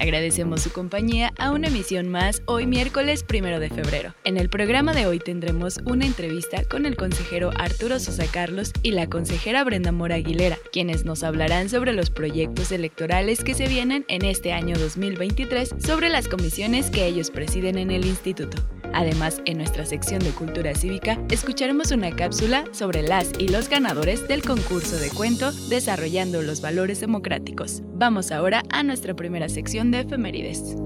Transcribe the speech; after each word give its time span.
Agradecemos 0.00 0.62
su 0.62 0.72
compañía 0.72 1.34
a 1.36 1.50
una 1.50 1.68
emisión 1.68 2.08
más 2.08 2.40
hoy 2.46 2.66
miércoles 2.66 3.22
primero 3.22 3.60
de 3.60 3.68
febrero. 3.68 4.14
En 4.24 4.38
el 4.38 4.48
programa 4.48 4.94
de 4.94 5.06
hoy 5.06 5.18
tendremos 5.18 5.78
una 5.84 6.06
entrevista 6.06 6.64
con 6.64 6.86
el 6.86 6.96
consejero 6.96 7.50
Arturo 7.58 7.98
Sosa 8.00 8.24
Carlos 8.24 8.72
y 8.82 8.92
la 8.92 9.10
consejera 9.10 9.62
Brenda 9.62 9.92
Mora 9.92 10.14
Aguilera, 10.14 10.56
quienes 10.72 11.04
nos 11.04 11.22
hablarán 11.22 11.68
sobre 11.68 11.92
los 11.92 12.08
proyectos 12.08 12.72
electorales 12.72 13.44
que 13.44 13.52
se 13.52 13.68
vienen 13.68 14.06
en 14.08 14.24
este 14.24 14.54
año 14.54 14.78
2023 14.78 15.74
sobre 15.78 16.08
las 16.08 16.28
comisiones 16.28 16.88
que 16.88 17.04
ellos 17.04 17.30
presiden 17.30 17.76
en 17.76 17.90
el 17.90 18.06
instituto. 18.06 18.56
Además, 18.92 19.40
en 19.44 19.58
nuestra 19.58 19.86
sección 19.86 20.20
de 20.20 20.30
cultura 20.30 20.74
cívica, 20.74 21.18
escucharemos 21.30 21.90
una 21.92 22.14
cápsula 22.14 22.64
sobre 22.72 23.02
las 23.02 23.30
y 23.38 23.48
los 23.48 23.68
ganadores 23.68 24.26
del 24.26 24.42
concurso 24.42 24.96
de 24.96 25.10
cuento 25.10 25.52
Desarrollando 25.68 26.42
los 26.42 26.60
Valores 26.60 27.00
Democráticos. 27.00 27.82
Vamos 27.94 28.32
ahora 28.32 28.62
a 28.70 28.82
nuestra 28.82 29.14
primera 29.14 29.48
sección 29.48 29.90
de 29.90 30.00
efemérides. 30.00 30.76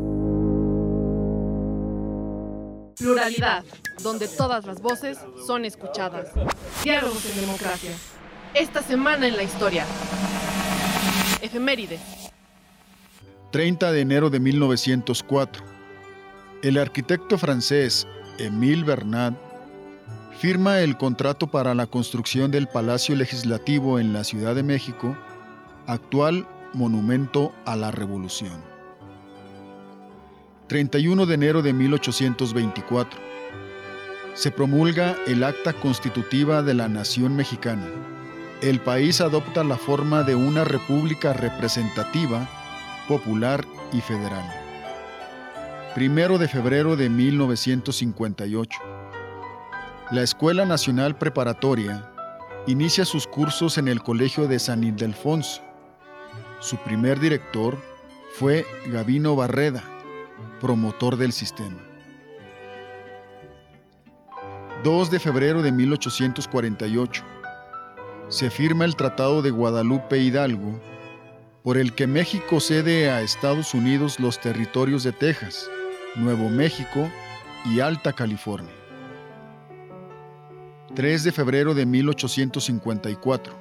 Pluralidad, 2.97 3.65
donde 4.03 4.29
todas 4.29 4.67
las 4.67 4.81
voces 4.81 5.19
son 5.47 5.65
escuchadas. 5.65 6.29
Diálogos 6.83 7.25
en 7.27 7.41
democracia. 7.41 7.91
Esta 8.55 8.83
semana 8.83 9.27
en 9.27 9.37
la 9.37 9.43
historia. 9.43 9.85
Efemérides. 11.43 12.01
30 13.51 13.93
de 13.93 14.01
enero 14.01 14.31
de 14.31 14.41
1904 14.41 15.74
el 16.65 16.79
arquitecto 16.79 17.37
francés 17.37 18.07
Émile 18.39 18.85
Bernard 18.85 19.35
firma 20.39 20.81
el 20.81 20.97
contrato 20.97 21.47
para 21.47 21.75
la 21.75 21.87
construcción 21.87 22.51
del 22.51 22.69
Palacio 22.69 23.15
Legislativo 23.15 23.99
en 23.99 24.15
la 24.15 24.25
Ciudad 24.25 24.55
de 24.55 24.63
México, 24.63 25.15
actual 25.87 26.49
monumento 26.73 27.55
a 27.67 27.77
la 27.77 27.91
Revolución. 27.91 28.65
31 30.69 31.27
de 31.27 31.35
enero 31.35 31.61
de 31.61 31.75
1824. 31.75 33.21
Se 34.33 34.51
promulga 34.51 35.17
el 35.27 35.45
Acta 35.45 35.75
Constitutiva 35.75 36.63
de 36.63 36.73
la 36.73 36.89
Nación 36.89 37.37
Mexicana. 37.37 37.87
El 38.63 38.81
país 38.81 39.21
adopta 39.21 39.65
la 39.65 39.77
forma 39.77 40.23
de 40.23 40.35
una 40.35 40.65
república 40.65 41.35
representativa, 41.35 42.49
popular 43.07 43.67
y 43.93 44.01
federal. 44.01 44.64
Primero 45.95 46.39
de 46.39 46.49
febrero 46.49 46.97
de 46.97 47.09
1958. 47.09 48.81
La 50.11 50.23
Escuela 50.23 50.65
Nacional 50.65 51.17
Preparatoria 51.17 52.11
inicia 52.67 53.05
sus 53.05 53.29
cursos 53.29 53.79
en 53.79 53.87
el 53.87 54.03
Colegio 54.03 54.49
de 54.49 54.59
San 54.59 54.83
Ildefonso. 54.83 55.63
Su 56.59 56.79
primer 56.79 57.21
director 57.21 57.79
fue 58.33 58.67
Gavino 58.89 59.37
Barreda, 59.37 59.85
promotor 60.61 61.17
del 61.17 61.33
sistema. 61.33 61.79
2 64.83 65.11
de 65.13 65.21
febrero 65.21 65.63
de 65.63 65.71
1848. 65.71 67.23
Se 68.31 68.51
firma 68.51 68.85
el 68.85 68.97
Tratado 68.97 69.43
de 69.43 69.53
Guadalupe 69.53 70.19
Hidalgo, 70.19 70.81
por 71.63 71.79
el 71.79 71.95
que 71.95 72.09
México 72.09 72.59
cede 72.59 73.11
a 73.11 73.23
Estados 73.23 73.75
Unidos 73.75 74.19
los 74.19 74.41
territorios 74.41 75.05
de 75.05 75.13
Texas, 75.13 75.71
Nuevo 76.17 76.49
México 76.49 77.11
y 77.65 77.81
Alta 77.81 78.13
California. 78.13 78.73
3 80.95 81.25
de 81.25 81.33
febrero 81.33 81.75
de 81.75 81.87
1854. 81.87 83.53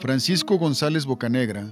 Francisco 0.00 0.56
González 0.58 1.06
Bocanegra 1.06 1.68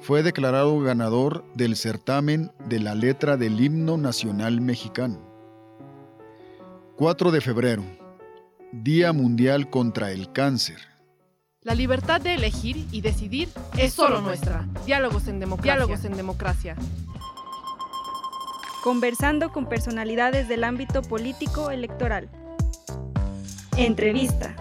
fue 0.00 0.24
declarado 0.24 0.80
ganador 0.80 1.44
del 1.54 1.76
certamen 1.76 2.50
de 2.68 2.80
la 2.80 2.96
letra 2.96 3.36
del 3.36 3.60
himno 3.60 3.98
nacional 3.98 4.60
mexicano. 4.60 5.20
4 6.96 7.30
de 7.30 7.40
febrero, 7.40 7.84
Día 8.72 9.12
Mundial 9.12 9.70
contra 9.70 10.10
el 10.10 10.32
Cáncer. 10.32 10.78
La 11.60 11.76
libertad 11.76 12.20
de 12.20 12.34
elegir 12.34 12.88
y 12.90 13.00
decidir 13.00 13.48
es 13.78 13.92
solo 13.92 14.20
nuestra. 14.20 14.66
Diálogos 14.84 15.28
en 15.28 15.38
democracia. 15.38 15.74
Diálogos 15.74 16.04
en 16.04 16.16
democracia 16.16 16.76
conversando 18.82 19.52
con 19.52 19.68
personalidades 19.68 20.48
del 20.48 20.64
ámbito 20.64 21.00
político 21.02 21.70
electoral. 21.70 22.28
Entrevista. 23.78 24.54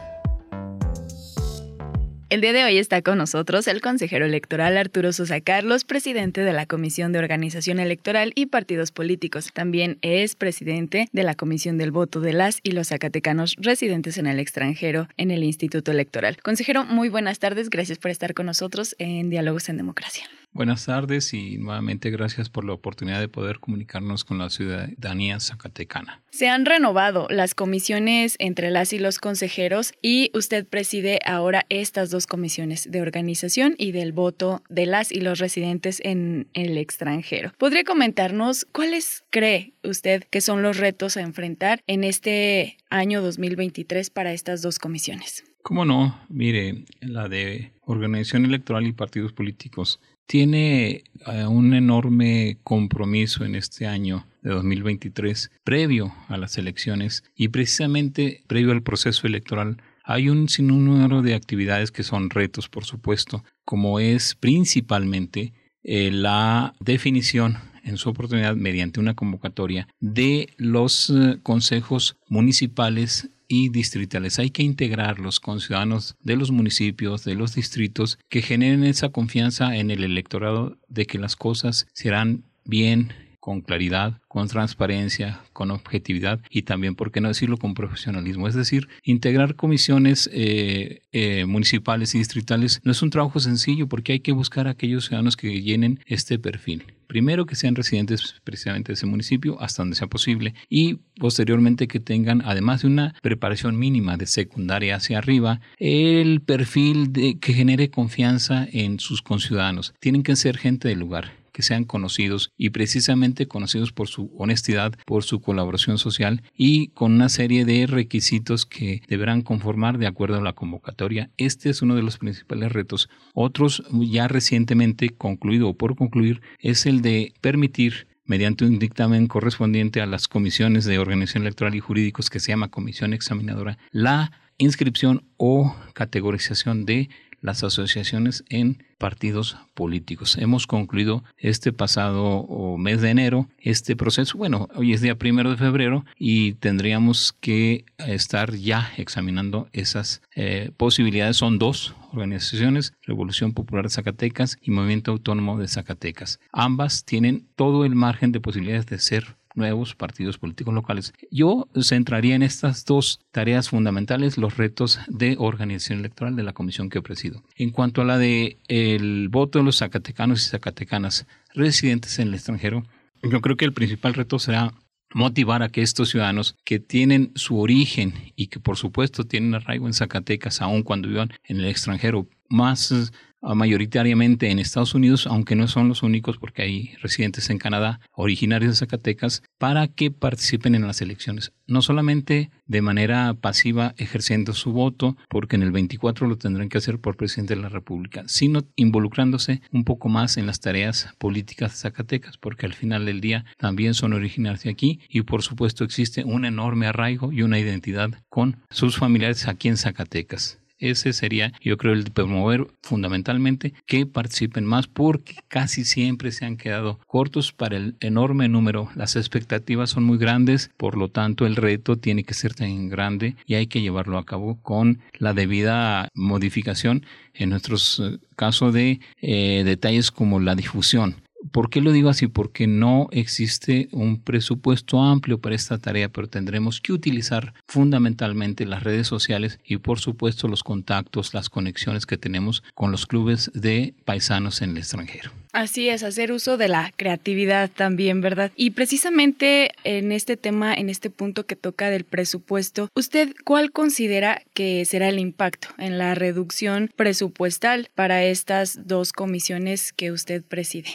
El 2.30 2.40
día 2.40 2.54
de 2.54 2.64
hoy 2.64 2.78
está 2.78 3.02
con 3.02 3.18
nosotros 3.18 3.68
el 3.68 3.82
consejero 3.82 4.26
electoral 4.26 4.78
Arturo 4.78 5.12
Sosa 5.12 5.42
Carlos, 5.42 5.84
presidente 5.84 6.42
de 6.42 6.54
la 6.54 6.66
Comisión 6.66 7.12
de 7.12 7.20
Organización 7.20 7.78
Electoral 7.78 8.32
y 8.36 8.46
Partidos 8.46 8.94
Políticos. 8.94 9.50
También 9.54 9.98
es 10.02 10.36
presidente 10.36 11.10
de 11.12 11.24
la 11.24 11.36
Comisión 11.36 11.78
del 11.78 11.92
Voto 11.92 12.22
de 12.22 12.32
las 12.32 12.60
y 12.64 12.72
los 12.72 12.88
zacatecanos 12.88 13.58
residentes 13.58 14.18
en 14.18 14.28
el 14.28 14.40
extranjero 14.40 15.10
en 15.18 15.32
el 15.32 15.44
Instituto 15.44 15.92
Electoral. 15.92 16.38
Consejero, 16.42 16.86
muy 16.86 17.10
buenas 17.10 17.40
tardes. 17.40 17.70
Gracias 17.70 17.98
por 17.98 18.12
estar 18.12 18.34
con 18.34 18.46
nosotros 18.46 18.96
en 18.98 19.30
Diálogos 19.30 19.68
en 19.68 19.76
Democracia. 19.76 20.24
Buenas 20.54 20.86
tardes 20.86 21.34
y 21.34 21.58
nuevamente 21.58 22.10
gracias 22.10 22.50
por 22.50 22.66
la 22.66 22.74
oportunidad 22.74 23.22
de 23.22 23.30
poder 23.30 23.60
comunicarnos 23.60 24.26
con 24.26 24.38
la 24.38 24.50
ciudadanía 24.50 25.40
zacatecana. 25.40 26.22
Se 26.30 26.50
han 26.50 26.66
renovado 26.66 27.28
las 27.30 27.56
comisiones 27.56 28.36
entre 28.38 28.70
las 28.70 28.92
y 28.92 29.00
los 29.00 29.18
consejeros 29.18 29.94
y 30.02 30.30
usted 30.34 30.68
preside 30.68 31.20
ahora 31.26 31.66
estas 31.70 32.10
dos 32.10 32.28
comisiones 32.28 32.92
de 32.92 33.02
organización 33.02 33.76
y 33.78 33.94
del 33.94 34.12
voto 34.12 34.62
de 34.68 34.88
las 34.88 35.14
y 35.14 35.22
los 35.22 35.40
residentes 35.40 36.02
en 36.04 36.50
el 36.54 36.78
extranjero. 36.78 37.54
¿Podría 37.58 37.86
comentarnos 37.86 38.68
cuáles 38.74 39.24
cree 39.30 39.72
usted 39.86 40.26
que 40.30 40.42
son 40.42 40.64
los 40.64 40.78
retos 40.78 41.16
a 41.16 41.22
enfrentar 41.22 41.82
en 41.88 42.04
este 42.04 42.76
año 42.90 43.22
2023 43.22 44.10
para 44.10 44.34
estas 44.34 44.62
dos 44.62 44.80
comisiones? 44.80 45.46
¿Cómo 45.64 45.86
no? 45.86 46.20
Mire, 46.28 46.84
la 47.02 47.30
de 47.30 47.72
organización 47.86 48.46
electoral 48.46 48.86
y 48.88 48.94
partidos 48.94 49.32
políticos 49.32 50.00
tiene 50.32 51.04
eh, 51.28 51.46
un 51.46 51.74
enorme 51.74 52.58
compromiso 52.64 53.44
en 53.44 53.54
este 53.54 53.86
año 53.86 54.26
de 54.42 54.52
2023 54.52 55.52
previo 55.66 56.14
a 56.30 56.38
las 56.38 56.58
elecciones 56.58 57.26
y 57.36 57.50
precisamente 57.50 58.42
previo 58.48 58.72
al 58.72 58.82
proceso 58.82 59.28
electoral 59.28 59.84
hay 60.06 60.30
un 60.30 60.48
sinnúmero 60.48 61.22
de 61.22 61.36
actividades 61.36 61.92
que 61.92 62.04
son 62.04 62.30
retos, 62.30 62.70
por 62.70 62.86
supuesto, 62.86 63.44
como 63.66 64.00
es 64.00 64.36
principalmente 64.36 65.52
eh, 65.84 66.12
la 66.12 66.76
definición 66.80 67.58
en 67.84 67.98
su 67.98 68.08
oportunidad 68.08 68.56
mediante 68.56 69.02
una 69.02 69.16
convocatoria 69.16 69.90
de 70.00 70.48
los 70.56 71.10
eh, 71.10 71.40
consejos 71.44 72.16
municipales 72.30 73.30
y 73.52 73.68
distritales. 73.68 74.40
Hay 74.40 74.50
que 74.50 74.64
integrarlos 74.64 75.42
con 75.42 75.60
ciudadanos 75.60 76.16
de 76.24 76.38
los 76.38 76.52
municipios, 76.52 77.26
de 77.26 77.36
los 77.36 77.54
distritos, 77.54 78.18
que 78.30 78.42
generen 78.42 78.86
esa 78.86 79.10
confianza 79.10 79.76
en 79.76 79.92
el 79.92 80.06
electorado 80.06 80.78
de 80.88 81.06
que 81.06 81.20
las 81.20 81.36
cosas 81.36 81.86
serán 81.92 82.46
bien 82.64 83.12
con 83.42 83.60
claridad, 83.60 84.22
con 84.30 84.48
transparencia, 84.48 85.42
con 85.52 85.72
objetividad 85.72 86.40
y 86.50 86.62
también, 86.62 86.96
por 86.96 87.12
qué 87.12 87.20
no 87.20 87.28
decirlo, 87.28 87.58
con 87.58 87.74
profesionalismo. 87.74 88.48
Es 88.48 88.56
decir, 88.56 88.88
integrar 89.04 89.56
comisiones 89.56 90.30
eh, 90.32 91.02
eh, 91.12 91.46
municipales 91.46 92.16
y 92.16 92.20
distritales 92.20 92.80
no 92.86 92.94
es 92.94 93.02
un 93.02 93.10
trabajo 93.10 93.42
sencillo 93.42 93.88
porque 93.88 94.14
hay 94.14 94.20
que 94.22 94.32
buscar 94.32 94.68
a 94.68 94.72
aquellos 94.72 95.06
ciudadanos 95.08 95.36
que 95.36 95.62
llenen 95.62 96.00
este 96.06 96.40
perfil 96.40 96.86
primero 97.12 97.46
que 97.46 97.58
sean 97.58 97.76
residentes 97.76 98.36
precisamente 98.46 98.88
de 98.88 98.94
ese 98.94 99.06
municipio 99.06 99.62
hasta 99.62 99.82
donde 99.82 99.98
sea 99.98 100.08
posible 100.08 100.54
y 100.70 101.00
posteriormente 101.20 101.90
que 101.90 102.00
tengan, 102.00 102.42
además 102.46 102.84
de 102.84 102.88
una 102.88 103.16
preparación 103.22 103.78
mínima 103.78 104.16
de 104.16 104.28
secundaria 104.28 104.96
hacia 104.96 105.18
arriba, 105.18 105.60
el 105.78 106.40
perfil 106.40 107.12
de, 107.12 107.38
que 107.38 107.52
genere 107.52 107.90
confianza 107.90 108.66
en 108.72 108.98
sus 108.98 109.22
conciudadanos. 109.22 109.94
Tienen 110.00 110.24
que 110.24 110.38
ser 110.38 110.58
gente 110.58 110.88
del 110.88 111.00
lugar 111.00 111.41
que 111.52 111.62
sean 111.62 111.84
conocidos 111.84 112.52
y 112.58 112.70
precisamente 112.70 113.48
conocidos 113.48 113.92
por 113.92 114.08
su 114.08 114.32
honestidad, 114.38 114.94
por 115.06 115.24
su 115.24 115.42
colaboración 115.42 115.98
social 115.98 116.44
y 116.56 116.88
con 116.90 117.14
una 117.14 117.30
serie 117.30 117.66
de 117.66 117.88
requisitos 117.88 118.66
que 118.66 119.02
deberán 119.08 119.42
conformar 119.42 119.98
de 119.98 120.08
acuerdo 120.08 120.38
a 120.38 120.42
la 120.42 120.54
convocatoria. 120.54 121.30
Este 121.38 121.70
es 121.70 121.82
uno 121.82 121.96
de 121.96 122.04
los 122.04 122.18
principales 122.18 122.72
retos. 122.72 123.10
Otros 123.34 123.84
ya 123.92 124.28
recientemente 124.28 125.10
concluido 125.10 125.70
o 125.70 125.74
por 125.74 125.96
concluir 125.96 126.42
es 126.60 126.86
el 126.86 127.02
de 127.02 127.34
permitir 127.42 128.08
mediante 128.26 128.66
un 128.66 128.80
dictamen 128.80 129.28
correspondiente 129.28 130.02
a 130.02 130.06
las 130.06 130.28
comisiones 130.28 130.86
de 130.86 131.00
organización 131.00 131.44
electoral 131.44 131.76
y 131.76 131.80
jurídicos 131.80 132.30
que 132.30 132.40
se 132.40 132.52
llama 132.52 132.70
comisión 132.70 133.14
examinadora, 133.14 133.78
la 133.92 134.32
inscripción 134.58 135.26
o 135.38 135.76
categorización 135.94 136.86
de 136.86 137.10
las 137.42 137.64
asociaciones 137.64 138.44
en 138.50 138.84
partidos 138.98 139.58
políticos. 139.74 140.38
Hemos 140.38 140.68
concluido 140.68 141.24
este 141.38 141.74
pasado 141.74 142.78
mes 142.78 143.02
de 143.02 143.10
enero 143.10 143.50
este 143.58 143.96
proceso. 143.96 144.38
Bueno, 144.38 144.70
hoy 144.76 144.94
es 144.94 145.02
día 145.02 145.18
primero 145.18 145.50
de 145.50 145.58
febrero 145.58 146.06
y 146.18 146.54
tendríamos 146.54 147.34
que 147.40 147.86
estar 147.98 148.54
ya 148.56 148.92
examinando 148.98 149.68
esas 149.74 150.22
eh, 150.36 150.72
posibilidades. 150.78 151.38
Son 151.38 151.58
dos 151.58 151.96
organizaciones, 152.14 152.94
Revolución 153.02 153.54
Popular 153.54 153.86
de 153.86 153.90
Zacatecas 153.90 154.58
y 154.62 154.72
Movimiento 154.72 155.12
Autónomo 155.12 155.58
de 155.58 155.68
Zacatecas. 155.68 156.40
Ambas 156.52 157.06
tienen 157.06 157.48
todo 157.56 157.86
el 157.86 157.96
margen 157.96 158.32
de 158.32 158.40
posibilidades 158.40 158.86
de 158.86 159.00
ser 159.00 159.41
nuevos 159.56 159.96
partidos 159.96 160.38
políticos 160.38 160.74
locales. 160.74 161.14
Yo 161.30 161.68
centraría 161.82 162.36
en 162.36 162.44
estas 162.44 162.86
dos 162.86 163.20
tareas 163.32 163.70
fundamentales 163.70 164.38
los 164.38 164.58
retos 164.58 165.00
de 165.08 165.36
organización 165.40 166.00
electoral 166.00 166.36
de 166.36 166.44
la 166.44 166.54
comisión 166.54 166.90
que 166.90 167.02
presido. 167.02 167.44
En 167.56 167.72
cuanto 167.72 168.02
a 168.02 168.06
la 168.06 168.18
de 168.18 168.58
el 168.68 169.30
voto 169.30 169.60
de 169.60 169.66
los 169.66 169.78
zacatecanos 169.78 170.46
y 170.46 170.50
zacatecanas 170.50 171.28
residentes 171.54 172.20
en 172.20 172.30
el 172.30 172.34
extranjero, 172.36 172.84
yo 173.24 173.42
creo 173.42 173.58
que 173.58 173.66
el 173.66 173.74
principal 173.74 174.14
reto 174.14 174.40
será 174.40 174.74
motivar 175.14 175.62
a 175.62 175.70
que 175.70 175.82
estos 175.82 176.10
ciudadanos 176.10 176.56
que 176.64 176.80
tienen 176.80 177.32
su 177.36 177.60
origen 177.60 178.14
y 178.36 178.48
que 178.48 178.60
por 178.60 178.78
supuesto 178.78 179.26
tienen 179.26 179.56
arraigo 179.56 179.88
en 179.88 179.94
Zacatecas, 179.94 180.62
aun 180.62 180.84
cuando 180.84 181.10
vivan 181.10 181.32
en 181.44 181.58
el 181.58 181.66
extranjero, 181.66 182.28
más 182.50 183.12
mayoritariamente 183.42 184.50
en 184.50 184.60
Estados 184.60 184.94
Unidos, 184.94 185.28
aunque 185.28 185.56
no 185.56 185.68
son 185.68 185.88
los 185.88 186.04
únicos 186.04 186.38
porque 186.38 186.62
hay 186.62 186.94
residentes 187.02 187.50
en 187.50 187.58
Canadá 187.58 188.00
originarios 188.14 188.72
de 188.72 188.78
Zacatecas, 188.78 189.44
para 189.58 189.88
que 189.88 190.12
participen 190.12 190.76
en 190.76 190.88
las 190.88 191.02
elecciones. 191.02 191.52
No 191.68 191.82
solamente 191.82 192.52
de 192.66 192.82
manera 192.82 193.34
pasiva 193.34 193.94
ejerciendo 193.98 194.54
su 194.54 194.72
voto, 194.72 195.18
porque 195.30 195.56
en 195.56 195.64
el 195.64 195.72
24 195.72 196.28
lo 196.28 196.38
tendrán 196.38 196.70
que 196.70 196.78
hacer 196.78 197.00
por 197.00 197.18
presidente 197.18 197.56
de 197.56 197.62
la 197.62 197.70
República, 197.70 198.24
sino 198.28 198.64
involucrándose 198.76 199.62
un 199.72 199.84
poco 199.84 200.10
más 200.10 200.38
en 200.38 200.46
las 200.46 200.60
tareas 200.60 201.10
políticas 201.18 201.72
de 201.72 201.78
Zacatecas, 201.78 202.38
porque 202.38 202.66
al 202.66 202.74
final 202.74 203.06
del 203.06 203.22
día 203.22 203.46
también 203.58 203.94
son 203.94 204.14
originarios 204.14 204.64
de 204.64 204.70
aquí 204.70 205.00
y 205.10 205.22
por 205.22 205.44
supuesto 205.44 205.84
existe 205.84 206.24
un 206.24 206.46
enorme 206.46 206.88
arraigo 206.88 207.32
y 207.32 207.42
una 207.42 207.60
identidad 207.60 208.12
con 208.30 208.58
sus 208.70 208.98
familiares 208.98 209.48
aquí 209.48 209.68
en 209.68 209.78
Zacatecas. 209.78 210.61
Ese 210.82 211.14
sería, 211.14 211.54
yo 211.62 211.78
creo, 211.78 211.94
el 211.94 212.12
promover 212.12 212.68
fundamentalmente 212.82 213.74
que 213.86 214.06
participen 214.08 214.66
más 214.66 214.88
porque 214.88 215.36
casi 215.48 215.86
siempre 215.86 216.32
se 216.32 216.46
han 216.46 216.58
quedado 216.58 217.00
cortos 217.08 217.54
para 217.54 217.78
el 217.78 217.96
enorme 218.00 218.50
número. 218.50 218.90
Las 218.96 219.16
expectativas 219.16 219.92
son 219.92 220.04
muy 220.04 220.18
grandes, 220.18 220.72
por 220.78 220.98
lo 220.98 221.08
tanto 221.08 221.46
el 221.46 221.56
reto 221.56 221.98
tiene 221.98 222.24
que 222.24 222.34
ser 222.34 222.56
tan 222.56 222.90
grande 222.90 223.36
y 223.46 223.54
hay 223.54 223.68
que 223.68 223.82
llevarlo 223.82 224.18
a 224.18 224.26
cabo 224.26 224.60
con 224.62 225.00
la 225.20 225.34
debida 225.34 226.10
modificación 226.16 227.06
en 227.36 227.52
nuestros 227.52 228.00
eh, 228.00 228.18
casos 228.36 228.74
de 228.74 229.00
eh, 229.22 229.62
detalles 229.64 230.10
como 230.12 230.40
la 230.40 230.56
difusión. 230.56 231.16
¿Por 231.52 231.70
qué 231.70 231.82
lo 231.82 231.92
digo 231.92 232.10
así? 232.10 232.28
Porque 232.28 232.68
no 232.68 233.10
existe 233.12 233.90
un 233.92 234.22
presupuesto 234.22 235.02
amplio 235.02 235.40
para 235.40 235.56
esta 235.56 235.78
tarea, 235.78 236.10
pero 236.10 236.28
tendremos 236.28 236.80
que 236.80 236.94
utilizar 236.94 237.54
fundamentalmente 237.68 238.66
las 238.66 238.84
redes 238.84 239.08
sociales 239.08 239.60
y 239.66 239.78
por 239.78 240.00
supuesto 240.00 240.48
los 240.48 240.64
contactos, 240.64 241.34
las 241.34 241.50
conexiones 241.50 242.06
que 242.06 242.18
tenemos 242.18 242.64
con 242.74 242.92
los 242.92 243.06
clubes 243.06 243.52
de 243.54 243.94
paisanos 244.06 244.62
en 244.62 244.72
el 244.72 244.78
extranjero. 244.78 245.32
Así 245.54 245.90
es, 245.90 246.04
hacer 246.04 246.32
uso 246.32 246.56
de 246.56 246.70
la 246.70 246.94
creatividad 246.96 247.70
también, 247.70 248.22
¿verdad? 248.22 248.52
Y 248.56 248.72
precisamente 248.72 249.72
en 249.84 250.14
este 250.14 250.38
tema, 250.38 250.74
en 250.74 250.90
este 250.90 251.10
punto 251.10 251.46
que 251.46 251.58
toca 251.58 251.90
del 251.90 252.06
presupuesto, 252.06 252.88
¿usted 252.96 253.34
cuál 253.44 253.72
considera 253.72 254.42
que 254.54 254.86
será 254.86 255.10
el 255.10 255.20
impacto 255.20 255.68
en 255.78 255.98
la 255.98 256.16
reducción 256.16 256.90
presupuestal 256.96 257.90
para 257.96 258.24
estas 258.24 258.88
dos 258.88 259.12
comisiones 259.12 259.92
que 259.92 260.12
usted 260.12 260.42
preside? 260.42 260.90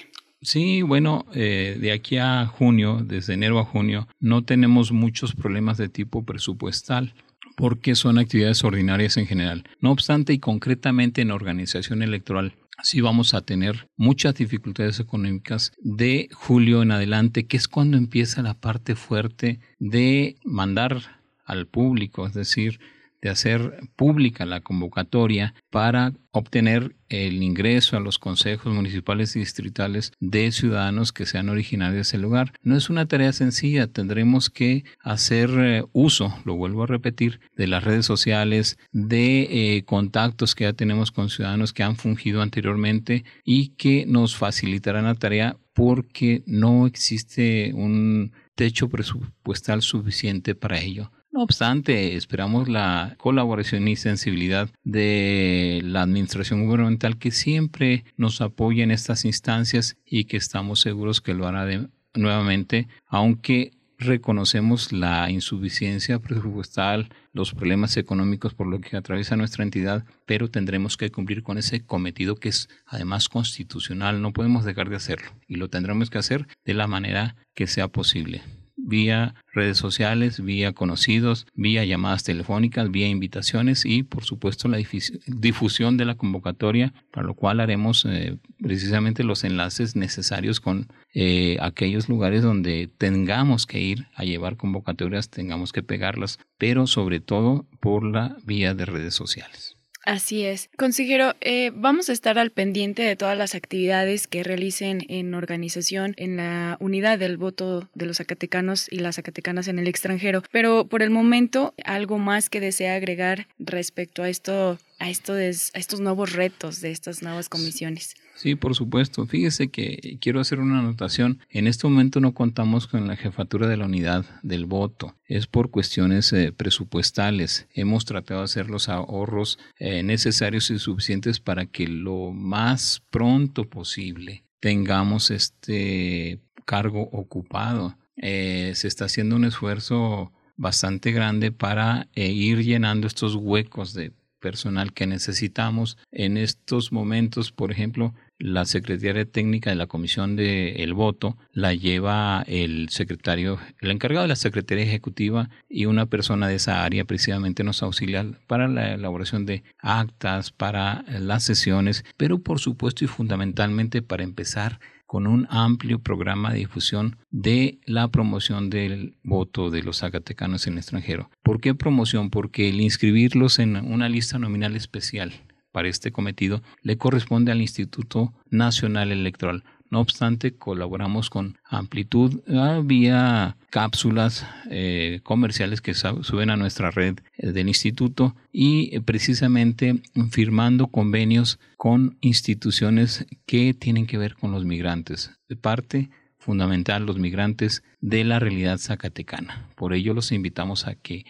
Sí, 0.47 0.83
bueno, 0.83 1.27
eh, 1.35 1.77
de 1.81 1.91
aquí 1.91 2.19
a 2.19 2.47
junio, 2.47 3.01
desde 3.05 3.35
enero 3.35 3.59
a 3.59 3.65
junio, 3.65 4.07
no 4.21 4.45
tenemos 4.45 4.93
muchos 4.93 5.35
problemas 5.35 5.77
de 5.77 5.89
tipo 5.89 6.25
presupuestal 6.25 7.15
porque 7.57 7.97
son 7.97 8.17
actividades 8.17 8.63
ordinarias 8.63 9.17
en 9.17 9.27
general. 9.27 9.65
No 9.81 9.91
obstante, 9.91 10.33
y 10.33 10.39
concretamente 10.39 11.21
en 11.21 11.33
organización 11.33 12.01
electoral, 12.01 12.55
sí 12.85 13.01
vamos 13.01 13.35
a 13.35 13.41
tener 13.41 13.89
muchas 13.97 14.37
dificultades 14.37 15.01
económicas 15.01 15.73
de 15.81 16.29
julio 16.33 16.81
en 16.81 16.93
adelante, 16.93 17.49
que 17.49 17.57
es 17.57 17.67
cuando 17.67 17.97
empieza 17.97 18.41
la 18.41 18.55
parte 18.55 18.95
fuerte 18.95 19.59
de 19.81 20.37
mandar 20.45 21.03
al 21.45 21.67
público, 21.67 22.25
es 22.25 22.35
decir, 22.35 22.79
de 23.21 23.31
hacer 23.31 23.81
pública 23.97 24.47
la 24.47 24.61
convocatoria 24.61 25.55
para 25.71 26.13
obtener 26.33 26.95
el 27.09 27.43
ingreso 27.43 27.97
a 27.97 28.01
los 28.01 28.19
consejos 28.19 28.73
municipales 28.73 29.35
y 29.37 29.41
distritales 29.41 30.13
de 30.21 30.53
ciudadanos 30.53 31.13
que 31.13 31.25
sean 31.25 31.49
originarios 31.49 31.95
de 31.95 32.01
ese 32.03 32.19
lugar. 32.19 32.53
No 32.63 32.77
es 32.77 32.91
una 32.91 33.07
tarea 33.07 33.33
sencilla, 33.33 33.87
tendremos 33.87 34.51
que 34.51 34.85
hacer 35.01 35.51
eh, 35.59 35.85
uso, 35.93 36.35
lo 36.45 36.57
vuelvo 36.57 36.83
a 36.83 36.87
repetir, 36.87 37.41
de 37.57 37.67
las 37.67 37.85
redes 37.85 38.07
sociales, 38.07 38.77
de 38.93 39.77
eh, 39.77 39.85
contactos 39.85 40.55
que 40.55 40.65
ya 40.65 40.73
tenemos 40.73 41.11
con 41.11 41.31
ciudadanos 41.31 41.73
que 41.73 41.83
han 41.83 41.97
fungido 41.97 42.43
anteriormente 42.43 43.25
y 43.45 43.69
que 43.71 44.05
nos 44.07 44.37
facilitarán 44.37 45.05
la 45.05 45.15
tarea 45.15 45.57
porque 45.73 46.43
no 46.47 46.87
existe 46.87 47.73
un 47.75 48.33
techo 48.55 48.89
presupuestal 48.89 49.83
suficiente 49.83 50.55
para 50.55 50.81
ello. 50.81 51.13
No 51.37 51.43
obstante, 51.43 52.17
esperamos 52.17 52.67
la 52.67 53.15
colaboración 53.19 53.87
y 53.89 53.97
sensibilidad 53.97 54.71
de 54.85 55.83
la 55.85 56.01
Administración 56.01 56.65
Gubernamental 56.65 57.19
que 57.19 57.31
siempre 57.31 58.07
nos 58.17 58.41
apoya 58.41 58.83
en 58.83 58.91
estas 58.91 59.27
instancias 59.27 59.99
y 60.07 60.25
que 60.25 60.39
estamos 60.39 60.81
seguros 60.81 61.21
que 61.21 61.35
lo 61.35 61.47
hará 61.47 61.91
nuevamente, 62.15 62.89
aunque 63.07 63.73
reconocemos 63.99 64.93
la 64.93 65.31
insuficiencia 65.31 66.21
presupuestal, 66.21 67.11
los 67.35 67.53
problemas 67.53 67.99
económicos 67.99 68.55
por 68.55 68.67
lo 68.67 68.81
que 68.81 68.97
atraviesa 68.97 69.37
nuestra 69.37 69.63
entidad, 69.63 70.07
pero 70.25 70.49
tendremos 70.49 70.97
que 70.97 71.11
cumplir 71.11 71.43
con 71.43 71.59
ese 71.59 71.85
cometido 71.85 72.37
que 72.37 72.49
es 72.49 72.71
además 72.87 73.29
constitucional, 73.29 74.23
no 74.23 74.33
podemos 74.33 74.65
dejar 74.65 74.89
de 74.89 74.97
hacerlo 74.97 75.29
y 75.47 75.57
lo 75.57 75.69
tendremos 75.69 76.09
que 76.09 76.17
hacer 76.17 76.47
de 76.65 76.73
la 76.73 76.87
manera 76.87 77.37
que 77.53 77.67
sea 77.67 77.89
posible 77.89 78.41
vía 78.87 79.35
redes 79.53 79.77
sociales, 79.77 80.43
vía 80.43 80.73
conocidos, 80.73 81.47
vía 81.55 81.85
llamadas 81.85 82.25
telefónicas, 82.25 82.91
vía 82.91 83.09
invitaciones 83.09 83.85
y 83.85 84.03
por 84.05 84.25
supuesto 84.25 84.69
la 84.69 84.79
difusión 85.27 85.97
de 85.97 86.05
la 86.05 86.15
convocatoria, 86.15 86.95
para 87.11 87.27
lo 87.27 87.35
cual 87.35 87.61
haremos 87.61 88.05
eh, 88.05 88.39
precisamente 88.63 89.25
los 89.25 89.45
enlaces 89.45 89.97
necesarios 89.97 90.61
con 90.61 90.87
eh, 91.13 91.57
aquellos 91.61 92.09
lugares 92.09 92.43
donde 92.43 92.89
tengamos 92.97 93.67
que 93.67 93.81
ir 93.81 94.07
a 94.15 94.25
llevar 94.25 94.57
convocatorias, 94.57 95.31
tengamos 95.31 95.73
que 95.73 95.83
pegarlas, 95.83 96.39
pero 96.57 96.87
sobre 96.87 97.21
todo 97.21 97.67
por 97.81 98.05
la 98.05 98.37
vía 98.45 98.75
de 98.75 98.87
redes 98.87 99.15
sociales. 99.15 99.76
Así 100.07 100.45
es. 100.45 100.71
Consejero, 100.77 101.35
eh, 101.41 101.73
vamos 101.75 102.09
a 102.09 102.13
estar 102.13 102.39
al 102.39 102.53
pendiente 102.53 103.03
de 103.03 103.17
todas 103.17 103.37
las 103.37 103.57
actividades 103.57 104.29
que 104.29 104.45
realicen 104.45 105.05
en 105.09 105.35
organización 105.35 106.15
en 106.17 106.37
la 106.37 106.77
unidad 106.79 107.19
del 107.19 107.37
voto 107.37 107.91
de 107.95 108.07
los 108.07 108.19
zacatecanos 108.19 108.87
y 108.89 109.01
las 109.01 109.17
zacatecanas 109.17 109.67
en 109.67 109.81
el 109.81 109.89
extranjero. 109.89 110.45
Pero 110.53 110.87
por 110.87 111.03
el 111.03 111.11
momento, 111.11 111.75
algo 111.85 112.19
más 112.19 112.49
que 112.49 112.61
desea 112.61 112.95
agregar 112.95 113.49
respecto 113.59 114.23
a 114.23 114.29
esto, 114.29 114.79
a, 115.01 115.11
esto 115.11 115.33
a 115.33 115.41
estos 115.43 115.99
nuevos 115.99 116.35
retos 116.35 116.81
de 116.81 116.93
estas 116.93 117.23
nuevas 117.23 117.49
comisiones. 117.49 118.15
Sí, 118.37 118.55
por 118.55 118.75
supuesto. 118.75 119.27
Fíjese 119.27 119.69
que 119.69 120.19
quiero 120.21 120.41
hacer 120.41 120.61
una 120.61 120.81
anotación. 120.81 121.41
En 121.49 121.67
este 121.67 121.89
momento 121.89 122.21
no 122.21 122.35
contamos 122.35 122.87
con 122.87 123.09
la 123.09 123.17
jefatura 123.17 123.67
de 123.67 123.79
la 123.79 123.87
unidad 123.87 124.27
del 124.43 124.67
voto. 124.67 125.17
Es 125.25 125.47
por 125.47 125.71
cuestiones 125.71 126.33
eh, 126.35 126.53
presupuestales. 126.53 127.67
Hemos 127.73 128.05
tratado 128.05 128.41
de 128.41 128.45
hacer 128.45 128.69
los 128.69 128.91
ahorros 128.91 129.59
eh, 129.79 130.03
necesarios 130.03 130.71
y 130.71 130.79
suficientes 130.79 131.41
para 131.41 131.65
que 131.65 131.89
lo 131.89 132.31
más 132.31 133.03
pronto 133.11 133.65
posible 133.71 134.45
tengamos 134.61 135.31
este 135.31 136.39
cargo 136.67 137.09
ocupado. 137.13 137.97
Eh, 138.19 138.73
se 138.75 138.87
está 138.87 139.07
haciendo 139.07 139.37
un 139.37 139.47
esfuerzo 139.47 140.33
bastante 140.57 141.11
grande 141.11 141.53
para 141.53 142.09
ir 142.15 142.63
llenando 142.63 143.07
estos 143.07 143.35
huecos 143.35 143.95
de 143.95 144.13
personal 144.47 144.93
que 144.93 145.07
necesitamos 145.07 145.99
en 146.13 146.37
estos 146.37 146.93
momentos, 146.93 147.51
por 147.51 147.73
ejemplo, 147.73 148.15
la 148.39 148.65
secretaria 148.65 149.25
técnica 149.25 149.71
de 149.71 149.77
la 149.77 149.87
comisión 149.87 150.37
de 150.37 150.83
el 150.83 150.95
voto 150.95 151.37
la 151.53 151.75
lleva 151.75 152.45
el 152.47 152.89
secretario, 152.91 153.59
el 153.81 153.91
encargado 153.91 154.23
de 154.23 154.29
la 154.29 154.37
secretaría 154.37 154.85
ejecutiva 154.85 155.49
y 155.69 155.87
una 155.87 156.07
persona 156.07 156.49
de 156.49 156.57
esa 156.57 156.85
área 156.85 157.05
precisamente 157.05 157.65
nos 157.65 157.83
auxilia 157.83 158.27
para 158.47 158.69
la 158.69 158.95
elaboración 158.95 159.47
de 159.47 159.65
actas, 159.79 160.51
para 160.53 161.05
las 161.09 161.45
sesiones, 161.45 162.05
pero 162.17 162.39
por 162.43 162.59
supuesto 162.59 163.05
y 163.05 163.09
fundamentalmente 163.09 164.03
para 164.03 164.25
empezar 164.25 164.81
con 165.07 165.27
un 165.27 165.47
amplio 165.51 166.01
programa 166.01 166.53
de 166.53 166.59
difusión 166.59 167.17
de 167.31 167.79
la 167.87 168.09
promoción 168.09 168.71
del 168.71 169.17
voto 169.23 169.71
de 169.71 169.83
los 169.83 169.99
zacatecanos 169.99 170.67
en 170.67 170.75
el 170.75 170.79
extranjero. 170.81 171.31
¿Por 171.43 171.61
qué 171.61 171.75
promoción? 171.75 172.31
Porque 172.31 172.69
el 172.69 172.81
inscribirlos 172.81 173.61
en 173.61 173.77
una 173.77 174.09
lista 174.09 174.39
nominal 174.39 174.75
especial 174.75 175.33
para 175.77 175.91
este 175.91 176.11
cometido 176.11 176.63
le 176.81 176.97
corresponde 176.97 177.53
al 177.53 177.61
Instituto 177.61 178.33
Nacional 178.49 179.13
Electoral. 179.13 179.63
No 179.91 180.01
obstante, 180.01 180.55
colaboramos 180.55 181.29
con 181.29 181.59
amplitud 181.69 182.41
vía 182.85 183.59
cápsulas 183.69 184.47
eh, 184.71 185.21
comerciales 185.23 185.83
que 185.83 185.93
suben 185.93 186.49
a 186.49 186.57
nuestra 186.57 186.91
red 186.91 187.19
eh, 187.37 187.53
del 187.53 187.69
instituto 187.69 188.35
y 188.51 188.89
eh, 188.97 189.03
precisamente 189.03 190.01
firmando 190.31 190.87
convenios 190.87 191.59
con 191.77 192.17
instituciones 192.23 193.27
que 193.45 193.75
tienen 193.75 194.07
que 194.07 194.17
ver 194.17 194.35
con 194.35 194.53
los 194.53 194.65
migrantes. 194.65 195.33
De 195.47 195.57
parte 195.57 196.09
fundamental, 196.39 197.05
los 197.05 197.19
migrantes 197.19 197.83
de 198.01 198.25
la 198.25 198.39
realidad 198.39 198.79
zacatecana. 198.79 199.69
Por 199.75 199.93
ello 199.93 200.15
los 200.15 200.33
invitamos 200.33 200.87
a 200.87 200.95
que 200.95 201.27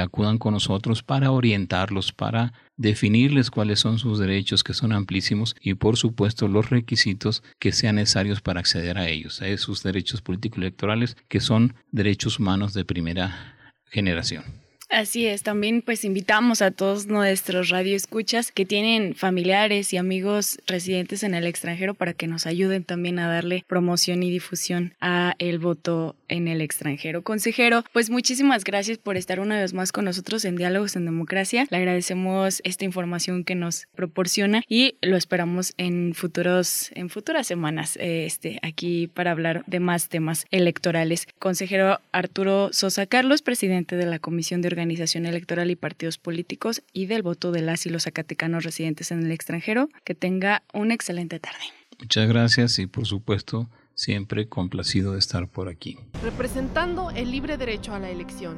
acudan 0.00 0.38
con 0.38 0.54
nosotros 0.54 1.02
para 1.02 1.30
orientarlos, 1.30 2.12
para 2.12 2.52
definirles 2.76 3.50
cuáles 3.50 3.80
son 3.80 3.98
sus 3.98 4.18
derechos, 4.18 4.64
que 4.64 4.74
son 4.74 4.92
amplísimos, 4.92 5.54
y 5.60 5.74
por 5.74 5.96
supuesto 5.96 6.48
los 6.48 6.70
requisitos 6.70 7.42
que 7.58 7.72
sean 7.72 7.96
necesarios 7.96 8.40
para 8.40 8.60
acceder 8.60 8.98
a 8.98 9.08
ellos, 9.08 9.42
a 9.42 9.48
esos 9.48 9.82
derechos 9.82 10.22
político-electorales 10.22 11.16
que 11.28 11.40
son 11.40 11.74
derechos 11.92 12.38
humanos 12.38 12.74
de 12.74 12.84
primera 12.84 13.56
generación. 13.90 14.44
Así 14.90 15.26
es, 15.26 15.44
también 15.44 15.82
pues 15.82 16.04
invitamos 16.04 16.62
a 16.62 16.72
todos 16.72 17.06
nuestros 17.06 17.68
radioescuchas 17.68 18.50
que 18.50 18.66
tienen 18.66 19.14
familiares 19.14 19.92
y 19.92 19.96
amigos 19.96 20.58
residentes 20.66 21.22
en 21.22 21.34
el 21.34 21.46
extranjero 21.46 21.94
para 21.94 22.12
que 22.12 22.26
nos 22.26 22.44
ayuden 22.44 22.82
también 22.82 23.20
a 23.20 23.28
darle 23.28 23.64
promoción 23.68 24.24
y 24.24 24.30
difusión 24.30 24.94
a 25.00 25.36
el 25.38 25.60
voto 25.60 26.16
en 26.26 26.48
el 26.48 26.60
extranjero. 26.60 27.22
Consejero, 27.22 27.84
pues 27.92 28.10
muchísimas 28.10 28.64
gracias 28.64 28.98
por 28.98 29.16
estar 29.16 29.38
una 29.38 29.60
vez 29.60 29.74
más 29.74 29.92
con 29.92 30.06
nosotros 30.06 30.44
en 30.44 30.56
Diálogos 30.56 30.96
en 30.96 31.04
Democracia. 31.04 31.68
Le 31.70 31.76
agradecemos 31.76 32.60
esta 32.64 32.84
información 32.84 33.44
que 33.44 33.54
nos 33.54 33.86
proporciona 33.94 34.62
y 34.68 34.96
lo 35.02 35.16
esperamos 35.16 35.72
en 35.76 36.14
futuros 36.14 36.90
en 36.96 37.10
futuras 37.10 37.46
semanas 37.46 37.96
este 38.00 38.58
aquí 38.62 39.06
para 39.06 39.30
hablar 39.30 39.62
de 39.68 39.78
más 39.78 40.08
temas 40.08 40.46
electorales. 40.50 41.28
Consejero 41.38 42.00
Arturo 42.10 42.70
Sosa 42.72 43.06
Carlos, 43.06 43.42
presidente 43.42 43.94
de 43.94 44.06
la 44.06 44.18
Comisión 44.18 44.62
de 44.62 44.66
Organización 44.66 44.79
organización 44.80 45.26
electoral 45.26 45.70
y 45.70 45.76
partidos 45.76 46.16
políticos 46.16 46.82
y 46.92 47.04
del 47.06 47.22
voto 47.22 47.52
de 47.52 47.60
las 47.60 47.84
y 47.84 47.90
los 47.90 48.04
zacatecanos 48.04 48.64
residentes 48.64 49.10
en 49.10 49.22
el 49.22 49.30
extranjero. 49.30 49.88
Que 50.04 50.14
tenga 50.14 50.62
una 50.72 50.94
excelente 50.94 51.38
tarde. 51.38 51.58
Muchas 51.98 52.26
gracias 52.28 52.78
y 52.78 52.86
por 52.86 53.06
supuesto 53.06 53.68
siempre 53.94 54.48
complacido 54.48 55.12
de 55.12 55.18
estar 55.18 55.48
por 55.48 55.68
aquí. 55.68 55.98
Representando 56.22 57.10
el 57.10 57.30
libre 57.30 57.58
derecho 57.58 57.94
a 57.94 57.98
la 57.98 58.10
elección. 58.10 58.56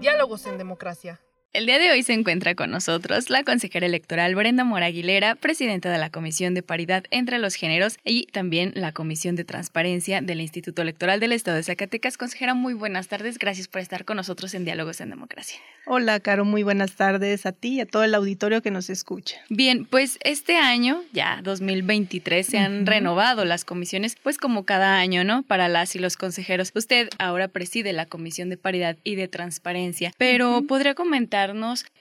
Diálogos 0.00 0.44
en 0.46 0.58
democracia. 0.58 1.20
El 1.54 1.66
día 1.66 1.78
de 1.78 1.90
hoy 1.90 2.02
se 2.02 2.14
encuentra 2.14 2.54
con 2.54 2.70
nosotros 2.70 3.28
la 3.28 3.44
consejera 3.44 3.84
electoral 3.84 4.34
Brenda 4.34 4.64
Mora 4.64 4.86
Aguilera, 4.86 5.34
presidenta 5.34 5.92
de 5.92 5.98
la 5.98 6.08
Comisión 6.08 6.54
de 6.54 6.62
Paridad 6.62 7.04
entre 7.10 7.38
los 7.38 7.56
Géneros 7.56 7.98
y 8.06 8.24
también 8.28 8.72
la 8.74 8.92
Comisión 8.92 9.36
de 9.36 9.44
Transparencia 9.44 10.22
del 10.22 10.40
Instituto 10.40 10.80
Electoral 10.80 11.20
del 11.20 11.32
Estado 11.32 11.58
de 11.58 11.62
Zacatecas. 11.62 12.16
Consejera, 12.16 12.54
muy 12.54 12.72
buenas 12.72 13.08
tardes. 13.08 13.38
Gracias 13.38 13.68
por 13.68 13.82
estar 13.82 14.06
con 14.06 14.16
nosotros 14.16 14.54
en 14.54 14.64
Diálogos 14.64 15.02
en 15.02 15.10
Democracia. 15.10 15.58
Hola, 15.84 16.20
Caro. 16.20 16.46
Muy 16.46 16.62
buenas 16.62 16.92
tardes 16.92 17.44
a 17.44 17.52
ti 17.52 17.74
y 17.74 17.80
a 17.80 17.86
todo 17.86 18.04
el 18.04 18.14
auditorio 18.14 18.62
que 18.62 18.70
nos 18.70 18.88
escucha. 18.88 19.36
Bien, 19.50 19.84
pues 19.84 20.18
este 20.24 20.56
año, 20.56 21.02
ya 21.12 21.40
2023, 21.42 22.46
se 22.46 22.56
han 22.56 22.86
renovado 22.86 23.44
las 23.44 23.66
comisiones, 23.66 24.16
pues 24.22 24.38
como 24.38 24.64
cada 24.64 24.96
año, 24.96 25.22
¿no? 25.22 25.42
Para 25.42 25.68
las 25.68 25.96
y 25.96 25.98
los 25.98 26.16
consejeros. 26.16 26.72
Usted 26.74 27.10
ahora 27.18 27.48
preside 27.48 27.92
la 27.92 28.06
Comisión 28.06 28.48
de 28.48 28.56
Paridad 28.56 28.96
y 29.04 29.16
de 29.16 29.28
Transparencia, 29.28 30.14
pero 30.16 30.62
¿podría 30.66 30.94
comentar 30.94 31.41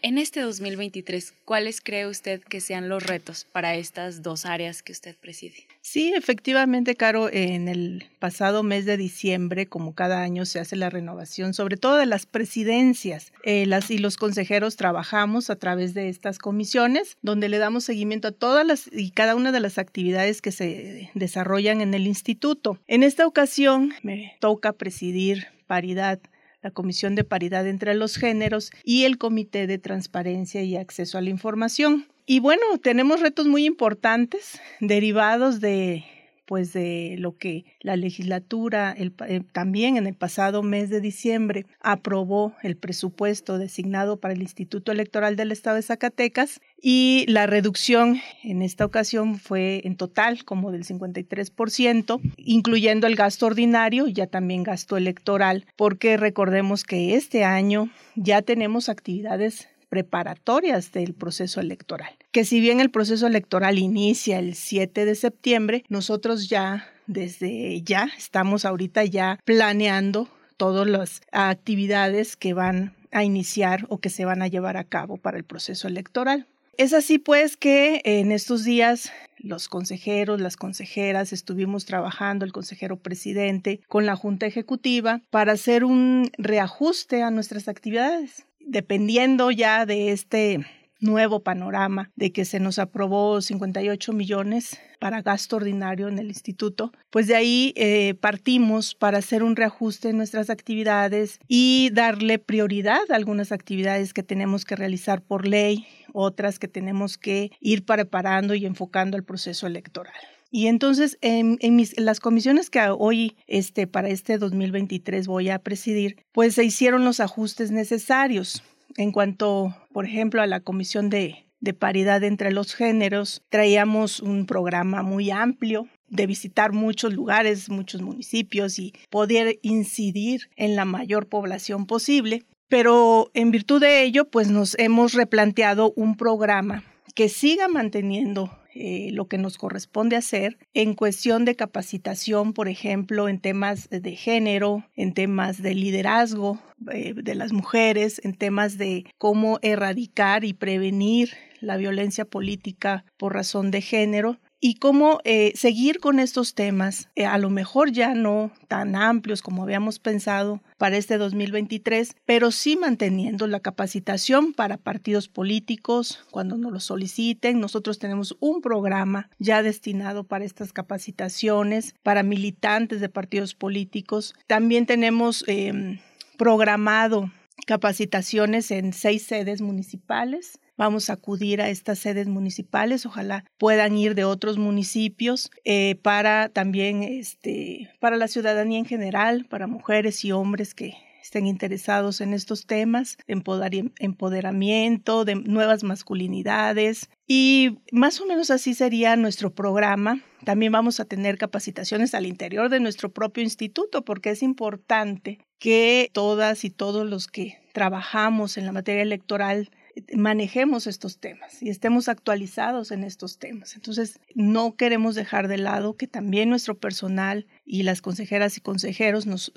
en 0.02 0.18
este 0.18 0.42
2023, 0.42 1.34
¿cuáles 1.46 1.82
cree 1.82 2.06
usted 2.06 2.42
que 2.42 2.62
sean 2.62 2.90
los 2.90 3.04
retos 3.04 3.48
para 3.52 3.76
estas 3.76 4.22
dos 4.22 4.46
áreas 4.46 4.84
que 4.84 4.92
usted 4.92 5.16
preside? 5.16 5.68
Sí, 5.82 6.14
efectivamente, 6.16 6.96
Caro, 6.96 7.28
en 7.32 7.68
el 7.68 8.06
pasado 8.20 8.62
mes 8.62 8.86
de 8.86 8.98
diciembre, 8.98 9.66
como 9.66 9.96
cada 9.96 10.22
año, 10.22 10.46
se 10.46 10.60
hace 10.60 10.76
la 10.76 10.92
renovación, 10.92 11.56
sobre 11.56 11.78
todo 11.78 11.96
de 11.96 12.06
las 12.06 12.28
presidencias. 12.28 13.34
Eh, 13.44 13.68
y 13.90 13.98
los 13.98 14.18
consejeros 14.18 14.76
trabajamos 14.76 15.50
a 15.50 15.56
través 15.56 15.96
de 15.96 16.10
estas 16.10 16.38
comisiones, 16.38 17.18
donde 17.24 17.50
le 17.50 17.58
damos 17.58 17.84
seguimiento 17.84 18.28
a 18.28 18.32
todas 18.32 18.66
las 18.66 18.90
y 18.92 19.10
cada 19.10 19.36
una 19.36 19.52
de 19.52 19.60
las 19.60 19.80
actividades 19.80 20.42
que 20.42 20.52
se 20.52 21.10
desarrollan 21.16 21.82
en 21.82 21.96
el 21.96 22.06
instituto. 22.06 22.78
En 22.88 23.02
esta 23.02 23.26
ocasión 23.26 23.94
me 24.04 24.38
toca 24.40 24.74
presidir 24.74 25.48
paridad 25.66 26.20
la 26.62 26.72
Comisión 26.72 27.16
de 27.16 27.24
Paridad 27.24 27.68
entre 27.68 27.96
los 27.96 28.16
Géneros 28.16 28.72
y 28.84 29.06
el 29.06 29.18
Comité 29.18 29.68
de 29.68 29.78
Transparencia 29.78 30.62
y 30.62 30.76
Acceso 30.76 31.18
a 31.18 31.22
la 31.22 31.30
Información. 31.30 32.08
Y 32.26 32.40
bueno, 32.40 32.62
tenemos 32.82 33.20
retos 33.20 33.48
muy 33.48 33.66
importantes 33.66 34.60
derivados 34.80 35.60
de 35.60 36.04
pues 36.52 36.74
de 36.74 37.16
lo 37.18 37.38
que 37.38 37.64
la 37.80 37.96
legislatura 37.96 38.94
eh, 38.98 39.42
también 39.54 39.96
en 39.96 40.06
el 40.06 40.16
pasado 40.16 40.64
mes 40.64 40.90
de 40.90 41.00
diciembre 41.00 41.66
aprobó 41.80 42.58
el 42.62 42.76
presupuesto 42.76 43.58
designado 43.58 44.20
para 44.20 44.34
el 44.34 44.42
Instituto 44.42 44.92
Electoral 44.92 45.38
del 45.38 45.54
Estado 45.54 45.78
de 45.78 45.84
Zacatecas 45.84 46.60
y 46.82 47.24
la 47.30 47.48
reducción 47.48 48.20
en 48.44 48.64
esta 48.64 48.84
ocasión 48.84 49.40
fue 49.40 49.80
en 49.86 49.96
total 49.96 50.44
como 50.44 50.74
del 50.74 50.84
53%, 50.84 52.20
incluyendo 52.36 53.08
el 53.08 53.16
gasto 53.16 53.46
ordinario 53.46 54.08
y 54.08 54.12
ya 54.12 54.28
también 54.28 54.64
gasto 54.64 54.98
electoral, 54.98 55.66
porque 55.78 56.18
recordemos 56.18 56.84
que 56.84 57.16
este 57.16 57.46
año 57.46 57.90
ya 58.16 58.42
tenemos 58.42 58.90
actividades 58.90 59.70
preparatorias 59.92 60.94
del 60.94 61.14
proceso 61.14 61.60
electoral. 61.60 62.16
Que 62.32 62.46
si 62.46 62.62
bien 62.62 62.80
el 62.80 62.92
proceso 62.92 63.28
electoral 63.28 63.78
inicia 63.78 64.40
el 64.40 64.56
7 64.56 65.04
de 65.04 65.16
septiembre, 65.16 65.84
nosotros 65.90 66.48
ya 66.48 66.88
desde 67.08 67.82
ya 67.82 68.10
estamos 68.18 68.64
ahorita 68.64 69.04
ya 69.04 69.38
planeando 69.44 70.30
todas 70.56 70.88
las 70.88 71.22
actividades 71.34 72.38
que 72.38 72.54
van 72.54 72.96
a 73.12 73.26
iniciar 73.26 73.86
o 73.90 73.98
que 73.98 74.10
se 74.10 74.24
van 74.24 74.42
a 74.42 74.48
llevar 74.48 74.78
a 74.78 74.86
cabo 74.86 75.18
para 75.18 75.38
el 75.38 75.44
proceso 75.44 75.90
electoral. 75.90 76.48
Es 76.78 76.94
así 76.94 77.18
pues 77.18 77.58
que 77.58 78.02
en 78.06 78.32
estos 78.32 78.64
días 78.64 79.12
los 79.40 79.68
consejeros, 79.68 80.40
las 80.40 80.56
consejeras, 80.56 81.34
estuvimos 81.34 81.84
trabajando, 81.84 82.46
el 82.46 82.54
consejero 82.54 82.96
presidente, 82.96 83.82
con 83.90 84.06
la 84.06 84.16
Junta 84.16 84.46
Ejecutiva 84.46 85.20
para 85.32 85.52
hacer 85.52 85.84
un 85.84 86.32
reajuste 86.38 87.24
a 87.24 87.30
nuestras 87.30 87.68
actividades 87.68 88.46
dependiendo 88.68 89.52
ya 89.52 89.86
de 89.86 90.12
este 90.12 90.66
nuevo 91.02 91.42
panorama 91.42 92.12
de 92.16 92.32
que 92.32 92.46
se 92.46 92.60
nos 92.60 92.80
aprobó 92.80 93.42
58 93.42 94.14
millones 94.14 94.80
para 95.00 95.22
gasto 95.22 95.58
ordinario 95.58 96.08
en 96.08 96.20
el 96.20 96.28
instituto, 96.28 96.92
pues 97.10 97.28
de 97.28 97.36
ahí 97.36 97.74
eh, 97.76 98.14
partimos 98.14 98.96
para 98.96 99.18
hacer 99.18 99.44
un 99.44 99.56
reajuste 99.56 100.10
en 100.10 100.18
nuestras 100.18 100.50
actividades 100.50 101.40
y 101.48 101.90
darle 101.92 102.38
prioridad 102.38 103.02
a 103.10 103.16
algunas 103.16 103.52
actividades 103.52 104.14
que 104.14 104.24
tenemos 104.24 104.64
que 104.64 104.76
realizar 104.76 105.22
por 105.22 105.48
ley, 105.48 105.88
otras 106.14 106.60
que 106.60 106.68
tenemos 106.68 107.18
que 107.18 107.52
ir 107.60 107.84
preparando 107.84 108.54
y 108.54 108.66
enfocando 108.66 109.18
el 109.18 109.24
proceso 109.24 109.66
electoral. 109.66 110.14
Y 110.52 110.68
entonces, 110.68 111.18
en, 111.22 111.58
las 111.96 112.20
comisiones 112.20 112.70
que 112.70 112.82
hoy, 112.90 113.38
este, 113.48 113.88
para 113.88 114.10
este 114.10 114.38
2023 114.38 115.26
voy 115.26 115.50
a 115.50 115.60
presidir, 115.60 116.18
pues 116.34 116.56
se 116.56 116.66
hicieron 116.66 117.06
los 117.06 117.22
ajustes 117.22 117.72
necesarios. 117.72 118.62
En 118.98 119.14
cuanto, 119.14 119.74
por 119.94 120.06
ejemplo, 120.06 120.42
a 120.42 120.48
la 120.48 120.60
comisión 120.60 121.10
de, 121.10 121.46
de 121.62 121.74
paridad 121.74 122.22
entre 122.26 122.52
los 122.52 122.76
géneros, 122.76 123.42
traíamos 123.48 124.20
un 124.20 124.46
programa 124.46 125.04
muy 125.04 125.32
amplio 125.32 125.88
de 126.10 126.28
visitar 126.28 126.74
muchos 126.74 127.14
lugares, 127.14 127.70
muchos 127.70 128.02
municipios 128.02 128.78
y 128.78 128.94
poder 129.10 129.58
incidir 129.62 130.50
en 130.58 130.76
la 130.76 130.84
mayor 130.84 131.28
población 131.28 131.86
posible. 131.86 132.44
Pero 132.68 133.32
en 133.34 133.52
virtud 133.52 133.80
de 133.80 134.04
ello, 134.04 134.30
pues 134.30 134.50
nos 134.50 134.78
hemos 134.78 135.14
replanteado 135.14 135.94
un 135.96 136.18
programa 136.18 136.84
que 137.16 137.30
siga 137.30 137.70
manteniendo 137.70 138.52
eh, 138.74 139.10
lo 139.12 139.28
que 139.28 139.38
nos 139.38 139.58
corresponde 139.58 140.16
hacer 140.16 140.58
en 140.74 140.94
cuestión 140.94 141.46
de 141.46 141.56
capacitación, 141.56 142.54
por 142.54 142.70
ejemplo, 142.70 143.28
en 143.28 143.40
temas 143.40 143.90
de 143.90 144.16
género, 144.16 144.86
en 144.96 145.14
temas 145.14 145.62
de 145.62 145.76
liderazgo 145.76 146.60
eh, 146.92 147.14
de 147.16 147.36
las 147.36 147.52
mujeres, 147.52 148.22
en 148.24 148.34
temas 148.34 148.78
de 148.78 149.06
cómo 149.18 149.60
erradicar 149.62 150.46
y 150.46 150.54
prevenir 150.54 151.32
la 151.60 151.78
violencia 151.78 152.26
política 152.26 153.06
por 153.18 153.34
razón 153.34 153.72
de 153.72 153.82
género 153.82 154.40
y 154.64 154.76
cómo 154.76 155.20
eh, 155.24 155.52
seguir 155.56 156.00
con 156.00 156.20
estos 156.20 156.54
temas, 156.54 157.10
eh, 157.16 157.26
a 157.26 157.40
lo 157.40 157.50
mejor 157.50 157.92
ya 157.92 158.14
no 158.14 158.52
tan 158.68 158.96
amplios 158.96 159.42
como 159.42 159.64
habíamos 159.64 159.98
pensado 159.98 160.62
para 160.78 160.98
este 160.98 161.18
2023, 161.18 162.16
pero 162.26 162.52
sí 162.52 162.78
manteniendo 162.78 163.48
la 163.48 163.60
capacitación 163.60 164.54
para 164.54 164.78
partidos 164.78 165.28
políticos 165.28 166.24
cuando 166.30 166.58
nos 166.58 166.72
lo 166.72 166.80
soliciten. 166.80 167.60
Nosotros 167.60 167.98
tenemos 167.98 168.38
un 168.40 168.62
programa 168.62 169.30
ya 169.40 169.64
destinado 169.64 170.24
para 170.26 170.46
estas 170.46 170.72
capacitaciones, 170.74 171.96
para 172.04 172.22
militantes 172.22 173.02
de 173.02 173.10
partidos 173.10 173.56
políticos. 173.56 174.36
También 174.46 174.86
tenemos 174.86 175.44
em, 175.48 175.98
programado 176.38 177.32
capacitaciones 177.66 178.70
en 178.70 178.94
seis 178.94 179.24
sedes 179.24 179.62
municipales 179.62 180.60
vamos 180.78 181.10
a 181.10 181.14
acudir 181.14 181.62
a 181.62 181.70
estas 181.70 182.00
sedes 182.00 182.28
municipales, 182.28 183.06
ojalá 183.06 183.46
puedan 183.58 183.98
ir 183.98 184.16
de 184.16 184.24
otros 184.24 184.58
municipios 184.58 185.52
eh, 185.64 185.96
para 186.02 186.50
también, 186.50 187.04
este, 187.04 187.90
para 188.00 188.18
la 188.18 188.28
ciudadanía 188.28 188.80
en 188.80 188.86
general, 188.86 189.46
para 189.50 189.68
mujeres 189.68 190.24
y 190.26 190.32
hombres 190.32 190.74
que 190.74 190.96
estén 191.22 191.48
interesados 191.48 192.20
en 192.20 192.34
estos 192.34 192.66
temas, 192.66 193.18
empoderamiento, 193.28 195.24
de 195.24 195.36
nuevas 195.36 195.84
masculinidades. 195.84 197.10
Y 197.28 197.78
más 197.92 198.20
o 198.20 198.26
menos 198.26 198.52
así 198.52 198.74
sería 198.74 199.16
nuestro 199.16 199.54
programa. 199.54 200.22
También 200.44 200.72
vamos 200.72 201.00
a 201.00 201.06
tener 201.06 201.38
capacitaciones 201.38 202.16
al 202.16 202.26
interior 202.26 202.70
de 202.70 202.80
nuestro 202.80 203.12
propio 203.12 203.44
instituto, 203.44 204.04
porque 204.04 204.32
es 204.32 204.42
importante 204.44 205.40
que 205.60 206.10
todas 206.12 206.66
y 206.66 206.72
todos 206.72 207.08
los 207.08 207.28
que 207.28 207.60
trabajamos 207.72 208.58
en 208.58 208.66
la 208.66 208.72
materia 208.72 209.04
electoral 209.04 209.70
manejemos 210.16 210.88
estos 210.88 211.18
temas 211.18 211.62
y 211.62 211.70
estemos 211.70 212.08
actualizados 212.08 212.92
en 212.92 213.04
estos 213.04 213.40
temas. 213.40 213.76
Entonces, 213.76 214.20
no 214.36 214.76
queremos 214.76 215.16
dejar 215.16 215.48
de 215.48 215.58
lado 215.58 215.96
que 215.96 216.08
también 216.08 216.50
nuestro 216.50 216.78
personal 216.78 217.48
y 217.66 217.84
las 217.84 218.02
consejeras 218.02 218.58
y 218.58 218.62
consejeros 218.62 219.26
nos, 219.26 219.52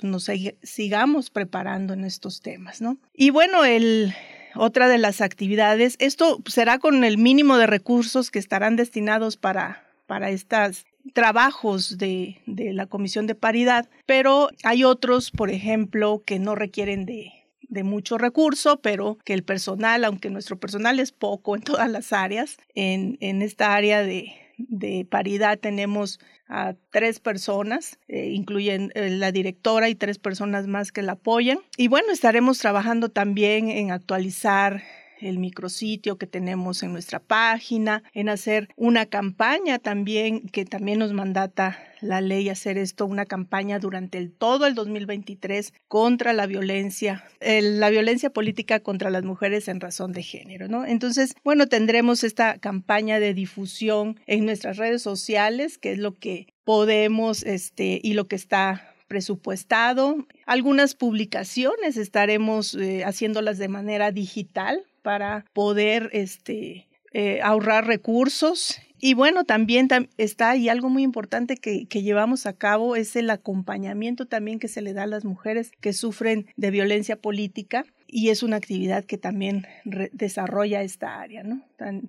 sigamos 0.63 1.31
preparando 1.31 1.95
en 1.95 2.05
estos 2.05 2.41
temas, 2.41 2.81
¿no? 2.81 2.99
Y 3.13 3.31
bueno, 3.31 3.65
el, 3.65 4.15
otra 4.55 4.89
de 4.89 4.99
las 4.99 5.21
actividades, 5.21 5.97
esto 5.99 6.43
será 6.47 6.79
con 6.79 7.05
el 7.05 7.19
mínimo 7.19 7.57
de 7.57 7.67
recursos 7.67 8.31
que 8.31 8.39
estarán 8.39 8.77
destinados 8.77 9.37
para, 9.37 9.85
para 10.07 10.31
estos 10.31 10.87
trabajos 11.13 11.99
de, 11.99 12.41
de 12.47 12.73
la 12.73 12.87
Comisión 12.87 13.27
de 13.27 13.35
Paridad, 13.35 13.89
pero 14.07 14.49
hay 14.63 14.85
otros, 14.85 15.31
por 15.31 15.51
ejemplo, 15.51 16.23
que 16.25 16.39
no 16.39 16.55
requieren 16.55 17.05
de 17.05 17.44
de 17.75 17.83
mucho 17.83 18.17
recurso, 18.17 18.81
pero 18.81 19.19
que 19.25 19.35
el 19.35 19.43
personal, 19.43 20.05
aunque 20.05 20.31
nuestro 20.31 20.59
personal 20.59 20.99
es 21.01 21.13
poco 21.13 21.57
en 21.57 21.63
todas 21.63 21.91
las 21.91 22.13
áreas, 22.13 22.57
en, 22.75 23.19
en 23.21 23.43
esta 23.43 23.75
área 23.75 24.03
de, 24.03 24.33
de 24.57 25.07
paridad 25.09 25.59
tenemos 25.59 26.21
a 26.49 26.75
tres 26.91 27.21
personas, 27.21 27.99
eh, 28.07 28.31
incluyen 28.31 28.93
eh, 28.95 29.11
la 29.11 29.33
directora 29.33 29.89
y 29.89 29.95
tres 29.95 30.19
personas 30.19 30.67
más 30.67 30.93
que 30.93 31.03
la 31.03 31.13
apoyan. 31.13 31.59
Y 31.77 31.89
bueno, 31.89 32.13
estaremos 32.13 32.59
trabajando 32.59 33.09
también 33.09 33.71
en 33.71 33.91
actualizar 33.91 34.83
el 35.25 35.39
micrositio 35.39 36.19
que 36.19 36.27
tenemos 36.27 36.83
en 36.83 36.93
nuestra 36.93 37.19
página, 37.19 38.03
en 38.13 38.29
hacer 38.29 38.69
una 38.77 39.07
campaña 39.07 39.79
también, 39.79 40.49
que 40.49 40.65
también 40.65 40.99
nos 40.99 41.13
mandata 41.13 41.79
la 42.01 42.21
ley 42.21 42.49
hacer 42.49 42.77
esto, 42.79 43.07
una 43.07 43.25
campaña 43.25 43.79
durante 43.79 44.19
el, 44.19 44.31
todo 44.33 44.67
el 44.67 44.75
2023 44.75 45.73
contra 45.89 46.33
la 46.33 46.47
violencia, 46.47 47.25
la 47.41 47.91
violencia 47.91 48.31
política 48.31 48.81
contra 48.81 49.11
las 49.11 49.25
mujeres 49.25 49.69
en 49.69 49.81
razón 49.81 50.13
de 50.13 50.23
género, 50.23 50.69
¿no? 50.69 50.85
Entonces, 50.85 51.35
bueno, 51.43 51.67
tendremos 51.67 52.23
esta 52.23 52.59
campaña 52.59 53.21
de 53.21 53.35
difusión 53.35 54.21
en 54.27 54.45
nuestras 54.45 54.77
redes 54.77 55.03
sociales, 55.03 55.79
que 55.79 55.93
es 55.93 55.99
lo 55.99 56.15
que 56.15 56.49
podemos, 56.65 57.43
este, 57.43 58.01
y 58.03 58.15
lo 58.15 58.29
que 58.29 58.37
está 58.37 58.95
presupuestado. 59.09 60.27
Algunas 60.47 60.95
publicaciones 60.95 61.97
estaremos 61.97 62.75
eh, 62.75 63.05
haciéndolas 63.05 63.59
de 63.59 63.69
manera 63.69 64.11
digital 64.11 64.85
para 65.05 65.45
poder 65.53 66.09
este, 66.15 66.89
eh, 67.13 67.41
ahorrar 67.43 67.87
recursos. 67.87 68.81
Y 68.99 69.13
bueno, 69.13 69.45
también 69.45 69.87
está 70.17 70.51
ahí 70.51 70.71
algo 70.71 70.89
muy 70.89 71.03
importante 71.03 71.59
que, 71.59 71.85
llevamos 71.87 72.47
a 72.47 72.55
cabo, 72.55 72.97
es 72.97 73.15
el 73.17 73.29
acompañamiento 73.29 74.25
también 74.27 74.59
que 74.59 74.67
se 74.67 74.81
le 74.81 74.95
da 74.95 75.03
a 75.03 75.07
las 75.07 75.27
mujeres 75.27 75.73
que 75.83 75.93
sufren 75.93 76.47
de 76.57 76.71
violencia 76.71 77.17
política 77.17 77.85
y 78.09 78.31
es 78.31 78.43
una 78.43 78.57
actividad 78.57 79.05
que 79.05 79.19
también 79.19 79.67
desarrolla 80.13 80.83
esta 80.83 81.21
área, 81.21 81.45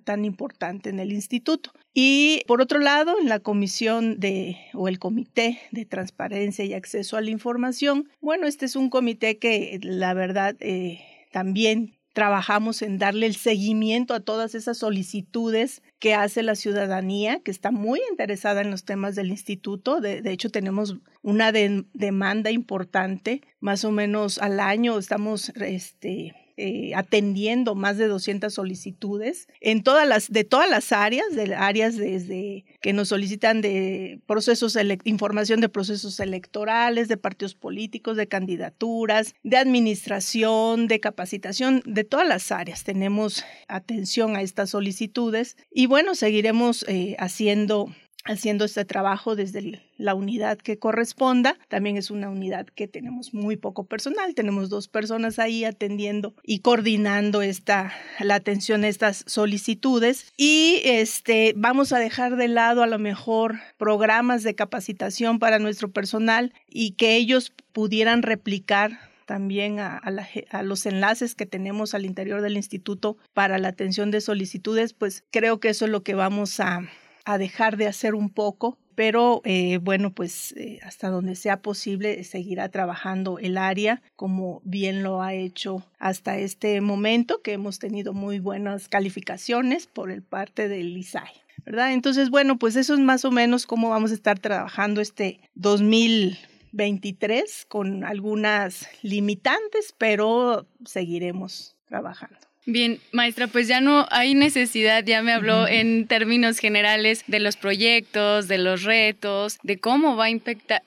tan 0.04 0.24
importante 0.24 0.88
en 0.88 1.00
el 1.00 1.12
instituto. 1.12 1.72
Y 1.92 2.42
por 2.46 2.62
otro 2.62 2.78
lado, 2.78 3.20
en 3.20 3.28
la 3.28 3.40
comisión 3.40 4.18
de, 4.18 4.56
o 4.72 4.88
el 4.88 4.98
comité 4.98 5.58
de 5.70 5.84
transparencia 5.84 6.64
y 6.64 6.72
acceso 6.72 7.18
a 7.18 7.20
la 7.20 7.30
información, 7.30 8.08
bueno, 8.22 8.46
este 8.46 8.64
es 8.64 8.74
un 8.74 8.88
comité 8.88 9.36
que 9.36 9.78
la 9.82 10.14
verdad 10.14 10.56
eh, 10.60 11.00
también 11.30 11.95
trabajamos 12.16 12.80
en 12.80 12.96
darle 12.96 13.26
el 13.26 13.36
seguimiento 13.36 14.14
a 14.14 14.20
todas 14.20 14.54
esas 14.54 14.78
solicitudes 14.78 15.82
que 15.98 16.14
hace 16.14 16.42
la 16.42 16.54
ciudadanía, 16.54 17.40
que 17.40 17.50
está 17.50 17.70
muy 17.70 18.00
interesada 18.10 18.62
en 18.62 18.70
los 18.70 18.86
temas 18.86 19.16
del 19.16 19.28
instituto. 19.28 20.00
De, 20.00 20.22
hecho, 20.32 20.48
tenemos 20.48 20.96
una 21.20 21.52
demanda 21.52 22.50
importante, 22.50 23.42
más 23.60 23.84
o 23.84 23.90
menos 23.90 24.38
al 24.38 24.60
año 24.60 24.96
estamos 24.96 25.50
este, 25.56 26.34
eh, 26.58 26.92
atendiendo 26.94 27.74
más 27.74 27.98
de 27.98 28.08
200 28.08 28.52
solicitudes 28.52 29.46
en 29.60 29.82
todas 29.82 30.08
las, 30.08 30.30
de 30.30 30.44
todas 30.44 30.70
las 30.70 30.90
áreas, 30.92 31.34
de 31.34 31.54
áreas 31.54 31.96
desde 31.96 32.64
que 32.80 32.92
nos 32.92 33.08
solicitan 33.08 33.60
de 33.60 34.20
procesos, 34.26 34.78
información 35.04 35.60
de 35.60 35.68
procesos 35.68 36.18
electorales, 36.18 37.08
de 37.08 37.16
partidos 37.16 37.54
políticos, 37.54 38.16
de 38.16 38.26
candidaturas, 38.26 39.34
de 39.42 39.56
administración, 39.58 40.88
de 40.88 41.00
capacitación, 41.00 41.82
de 41.84 42.04
todas 42.04 42.26
las 42.26 42.50
áreas. 42.50 42.84
Tenemos 42.84 43.44
atención 43.68 44.36
a 44.36 44.42
estas 44.42 44.70
solicitudes 44.70 45.56
y 45.70 45.86
bueno, 45.86 46.14
seguiremos 46.14 46.84
eh, 46.88 47.16
haciendo 47.18 47.92
haciendo 48.26 48.64
este 48.64 48.84
trabajo 48.84 49.36
desde 49.36 49.82
la 49.96 50.14
unidad 50.14 50.58
que 50.58 50.78
corresponda. 50.78 51.58
También 51.68 51.96
es 51.96 52.10
una 52.10 52.28
unidad 52.28 52.66
que 52.66 52.88
tenemos 52.88 53.34
muy 53.34 53.56
poco 53.56 53.84
personal, 53.84 54.34
tenemos 54.34 54.68
dos 54.68 54.88
personas 54.88 55.38
ahí 55.38 55.64
atendiendo 55.64 56.34
y 56.42 56.60
coordinando 56.60 57.42
esta, 57.42 57.92
la 58.20 58.34
atención 58.34 58.84
a 58.84 58.88
estas 58.88 59.24
solicitudes. 59.26 60.32
Y 60.36 60.80
este, 60.84 61.54
vamos 61.56 61.92
a 61.92 61.98
dejar 61.98 62.36
de 62.36 62.48
lado 62.48 62.82
a 62.82 62.86
lo 62.86 62.98
mejor 62.98 63.56
programas 63.78 64.42
de 64.42 64.54
capacitación 64.54 65.38
para 65.38 65.58
nuestro 65.58 65.90
personal 65.90 66.52
y 66.68 66.92
que 66.92 67.16
ellos 67.16 67.52
pudieran 67.72 68.22
replicar 68.22 68.98
también 69.26 69.80
a, 69.80 69.98
a, 69.98 70.62
los 70.62 70.86
enlaces 70.86 71.34
que 71.34 71.46
tenemos 71.46 71.94
al 71.94 72.06
interior 72.06 72.40
del 72.40 72.56
instituto 72.56 73.18
para 73.34 73.58
la 73.58 73.68
atención 73.68 74.10
de 74.12 74.20
solicitudes, 74.20 74.94
pues 74.94 75.24
creo 75.32 75.58
que 75.58 75.68
eso 75.68 75.84
es 75.84 75.90
lo 75.90 76.02
que 76.04 76.14
vamos 76.14 76.60
a, 76.60 76.88
a 77.26 77.36
dejar 77.38 77.76
de 77.76 77.88
hacer 77.88 78.14
un 78.14 78.30
poco, 78.30 78.78
pero 78.94 79.42
eh, 79.44 79.78
bueno, 79.82 80.14
pues 80.14 80.54
eh, 80.56 80.78
hasta 80.82 81.10
donde 81.10 81.34
sea 81.34 81.60
posible 81.60 82.24
seguirá 82.24 82.70
trabajando 82.70 83.38
el 83.38 83.58
área 83.58 84.00
como 84.14 84.62
bien 84.64 85.02
lo 85.02 85.20
ha 85.20 85.34
hecho 85.34 85.84
hasta 85.98 86.38
este 86.38 86.80
momento, 86.80 87.42
que 87.42 87.52
hemos 87.52 87.78
tenido 87.80 88.14
muy 88.14 88.38
buenas 88.38 88.88
calificaciones 88.88 89.86
por 89.88 90.10
el 90.10 90.22
parte 90.22 90.68
del 90.68 90.96
ISAI. 90.96 91.32
¿verdad? 91.64 91.92
Entonces, 91.92 92.30
bueno, 92.30 92.58
pues 92.60 92.76
eso 92.76 92.94
es 92.94 93.00
más 93.00 93.24
o 93.24 93.32
menos 93.32 93.66
cómo 93.66 93.90
vamos 93.90 94.12
a 94.12 94.14
estar 94.14 94.38
trabajando 94.38 95.00
este 95.00 95.40
2023 95.56 97.66
con 97.68 98.04
algunas 98.04 98.88
limitantes, 99.02 99.92
pero 99.98 100.64
seguiremos 100.84 101.74
trabajando. 101.88 102.38
Bien, 102.68 102.98
maestra, 103.12 103.46
pues 103.46 103.68
ya 103.68 103.80
no 103.80 104.08
hay 104.10 104.34
necesidad, 104.34 105.04
ya 105.04 105.22
me 105.22 105.32
habló 105.32 105.68
en 105.68 106.08
términos 106.08 106.58
generales 106.58 107.22
de 107.28 107.38
los 107.38 107.56
proyectos, 107.56 108.48
de 108.48 108.58
los 108.58 108.82
retos, 108.82 109.58
de 109.62 109.78
cómo 109.78 110.16
va 110.16 110.24
a 110.24 110.30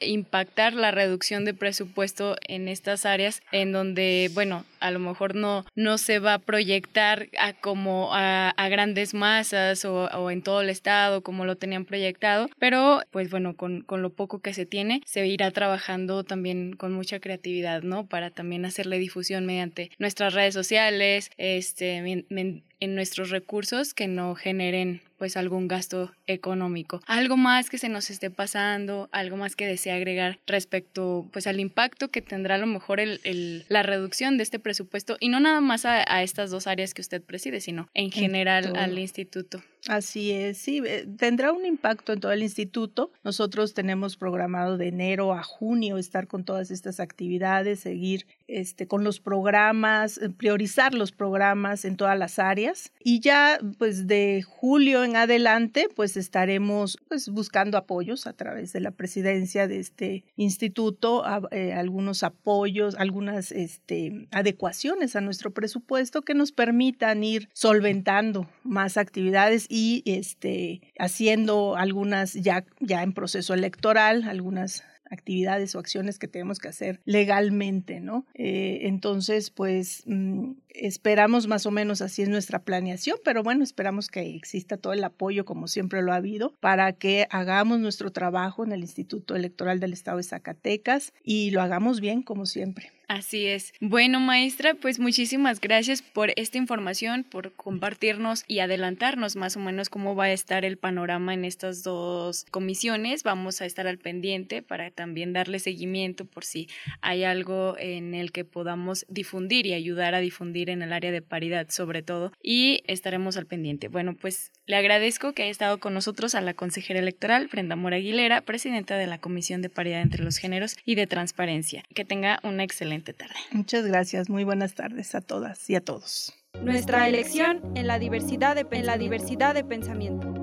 impactar 0.02 0.74
la 0.74 0.92
reducción 0.92 1.46
de 1.46 1.54
presupuesto 1.54 2.36
en 2.50 2.68
estas 2.68 3.06
áreas 3.06 3.42
en 3.54 3.72
donde, 3.72 4.30
bueno, 4.34 4.66
a 4.80 4.92
lo 4.92 5.00
mejor 5.00 5.36
no, 5.36 5.66
no 5.76 5.98
se 5.98 6.20
va 6.20 6.36
a 6.36 6.40
proyectar 6.40 7.28
a 7.38 7.54
como 7.54 8.10
a, 8.14 8.54
grandes 8.70 9.14
masas 9.14 9.84
o, 9.86 10.30
en 10.30 10.44
todo 10.44 10.62
el 10.62 10.70
estado 10.70 11.22
como 11.22 11.46
lo 11.46 11.56
tenían 11.56 11.86
proyectado, 11.86 12.50
pero 12.60 13.02
pues 13.12 13.30
bueno, 13.32 13.56
con, 13.56 13.86
lo 13.90 14.10
poco 14.12 14.40
que 14.40 14.54
se 14.54 14.66
tiene, 14.66 15.02
se 15.06 15.26
irá 15.26 15.52
trabajando 15.52 16.24
también 16.24 16.74
con 16.74 16.94
mucha 16.94 17.20
creatividad, 17.20 17.82
¿no? 17.82 18.06
Para 18.06 18.30
también 18.30 18.66
hacerle 18.66 19.00
difusión 19.00 19.46
mediante 19.46 19.90
nuestras 19.98 20.34
redes 20.34 20.54
sociales, 20.54 21.32
este, 21.38 21.98
en 21.98 22.96
nuestros 22.96 23.30
recursos 23.32 23.94
que 23.94 24.08
no 24.08 24.36
generen 24.36 25.02
pues 25.20 25.38
algún 25.38 25.68
gasto 25.68 26.12
económico. 26.26 27.02
Algo 27.06 27.38
más 27.38 27.70
que 27.70 27.78
se 27.78 27.90
nos 27.90 28.10
esté 28.10 28.32
pasando, 28.32 29.10
algo 29.12 29.38
más 29.38 29.56
que 29.56 29.68
desee 29.68 29.92
agregar 29.92 30.40
respecto 30.48 31.30
pues 31.32 31.46
al 31.46 31.60
impacto 31.60 32.08
que 32.08 32.22
tendrá 32.22 32.56
a 32.56 32.58
lo 32.58 32.66
mejor 32.66 33.00
el, 33.00 33.66
la 33.68 33.84
reducción 33.84 34.38
de 34.38 34.44
este 34.44 34.58
presupuesto 34.58 35.18
y 35.20 35.30
no 35.30 35.40
nada 35.40 35.62
más 35.62 35.86
a, 35.86 36.24
estas 36.24 36.50
dos 36.50 36.66
áreas 36.66 36.94
que 36.94 37.02
usted 37.02 37.22
preside, 37.22 37.60
sino 37.60 37.90
en 37.94 38.12
general 38.12 38.76
al 38.76 38.98
instituto. 38.98 39.62
Así 39.88 40.32
es, 40.32 40.58
sí, 40.58 40.82
eh, 40.86 41.08
tendrá 41.18 41.54
un 41.54 41.66
impacto 41.66 42.12
en 42.12 42.20
todo 42.20 42.34
el 42.34 42.44
instituto. 42.44 43.12
Nosotros 43.24 43.74
tenemos 43.74 44.18
programado 44.18 44.78
de 44.78 44.88
enero 44.90 45.34
a 45.34 45.42
junio 45.42 45.98
estar 45.98 46.28
con 46.28 46.44
todas 46.44 46.70
estas 46.70 47.00
actividades, 47.00 47.80
seguir 47.80 48.28
este, 48.48 48.88
con 48.88 49.06
los 49.06 49.22
programas, 49.22 50.18
eh, 50.18 50.30
priorizar 50.30 50.94
los 50.94 51.14
programas 51.14 51.86
en 51.86 51.96
todas 51.96 52.20
las 52.20 52.40
áreas. 52.40 52.92
Y 53.02 53.22
ya 53.22 53.58
pues 53.78 54.06
de 54.08 54.44
julio 54.46 55.06
en 55.06 55.16
adelante 55.16 55.88
pues 55.96 56.18
estaremos 56.18 56.98
pues 57.08 57.30
buscando 57.30 57.78
apoyos 57.78 58.28
a 58.28 58.34
través 58.34 58.74
de 58.74 58.82
la 58.82 58.92
presidencia 58.92 59.68
de 59.68 59.80
este 59.80 60.26
instituto, 60.36 61.24
eh, 61.52 61.72
algunos 61.72 62.24
apoyos, 62.24 62.96
algunas 62.96 63.54
este, 63.54 64.28
adecuaciones 64.32 65.16
a 65.16 65.22
nuestro 65.22 65.52
presupuesto 65.52 66.22
que 66.22 66.34
nos 66.34 66.52
permitan 66.52 67.24
ir 67.24 67.48
solventando 67.54 68.50
más 68.64 68.98
actividades 68.98 69.69
y 69.70 70.04
este, 70.06 70.82
haciendo 70.98 71.78
algunas 71.78 72.34
ya, 72.34 72.66
ya 72.80 73.04
en 73.04 73.14
proceso 73.14 73.54
electoral, 73.54 74.24
algunas 74.24 74.84
actividades 75.10 75.76
o 75.76 75.80
acciones 75.80 76.20
que 76.20 76.28
tenemos 76.28 76.60
que 76.60 76.68
hacer 76.68 77.02
legalmente, 77.06 78.00
¿no? 78.00 78.26
Eh, 78.34 78.82
entonces, 78.84 79.50
pues 79.50 80.04
mm, 80.06 80.52
esperamos 80.70 81.48
más 81.48 81.66
o 81.66 81.72
menos 81.72 82.02
así 82.02 82.22
es 82.22 82.30
nuestra 82.30 82.64
planeación, 82.64 83.18
pero 83.24 83.44
bueno, 83.44 83.64
esperamos 83.64 84.08
que 84.08 84.36
exista 84.36 84.78
todo 84.78 84.94
el 84.94 85.04
apoyo, 85.04 85.46
como 85.46 85.68
siempre 85.68 86.02
lo 86.02 86.14
ha 86.14 86.18
habido, 86.18 86.56
para 86.60 86.94
que 86.94 87.28
hagamos 87.30 87.80
nuestro 87.80 88.12
trabajo 88.12 88.64
en 88.64 88.72
el 88.72 88.82
Instituto 88.82 89.36
Electoral 89.36 89.80
del 89.80 89.94
Estado 89.94 90.18
de 90.18 90.24
Zacatecas 90.24 91.14
y 91.24 91.52
lo 91.52 91.62
hagamos 91.62 92.00
bien, 92.00 92.22
como 92.22 92.46
siempre. 92.46 92.92
Así 93.10 93.48
es. 93.48 93.74
Bueno, 93.82 94.20
maestra, 94.20 94.76
pues 94.76 95.00
muchísimas 95.00 95.60
gracias 95.60 96.04
por 96.04 96.32
esta 96.36 96.60
información, 96.60 97.24
por 97.24 97.54
compartirnos 97.54 98.44
y 98.48 98.60
adelantarnos 98.60 99.36
más 99.36 99.58
o 99.58 99.60
menos 99.60 99.90
cómo 99.90 100.16
va 100.16 100.26
a 100.26 100.32
estar 100.32 100.64
el 100.64 100.78
panorama 100.78 101.34
en 101.34 101.44
estas 101.44 101.82
dos 101.82 102.46
comisiones. 102.52 103.24
Vamos 103.24 103.62
a 103.62 103.66
estar 103.66 103.88
al 103.88 103.98
pendiente 103.98 104.62
para 104.62 104.92
también 104.92 105.34
darle 105.34 105.58
seguimiento 105.58 106.26
por 106.26 106.46
si 106.46 106.70
hay 107.02 107.24
algo 107.24 107.76
en 107.80 108.14
el 108.14 108.32
que 108.32 108.46
podamos 108.46 109.08
difundir 109.10 109.66
y 109.66 109.74
ayudar 109.74 110.14
a 110.14 110.20
difundir 110.20 110.70
en 110.70 110.84
el 110.84 110.94
área 110.94 111.12
de 111.12 111.24
paridad 111.24 111.68
sobre 111.72 112.04
todo 112.04 112.32
y 112.44 112.84
estaremos 112.86 113.38
al 113.38 113.48
pendiente. 113.48 113.88
Bueno, 113.88 114.14
pues 114.14 114.52
le 114.68 114.76
agradezco 114.76 115.34
que 115.34 115.42
haya 115.42 115.52
estado 115.52 115.80
con 115.80 115.96
nosotros 115.96 116.36
a 116.36 116.42
la 116.42 116.54
consejera 116.54 117.00
electoral 117.00 117.48
Brenda 117.48 117.76
Mora 117.76 117.96
Aguilera, 117.96 118.42
presidenta 118.42 118.98
de 118.98 119.08
la 119.08 119.18
Comisión 119.18 119.64
de 119.64 119.72
Paridad 119.72 120.02
entre 120.02 120.24
los 120.24 120.38
Géneros 120.38 120.78
y 120.86 120.94
de 120.94 121.08
Transparencia. 121.08 121.84
Que 121.96 122.06
tenga 122.06 122.40
una 122.44 122.64
excelente 122.64 122.99
tarde. 123.02 123.36
Muchas 123.52 123.86
gracias, 123.86 124.30
muy 124.30 124.44
buenas 124.44 124.76
tardes 124.76 125.16
a 125.16 125.22
todas 125.22 125.70
y 125.70 125.76
a 125.76 125.82
todos. 125.82 126.34
Nuestra 126.62 127.08
elección 127.08 127.62
en 127.76 127.88
la 127.88 128.00
diversidad 128.00 128.56
de, 128.56 128.66
en 128.72 128.86
la 128.86 128.98
diversidad 128.98 129.54
de 129.54 129.64
pensamiento. 129.64 130.34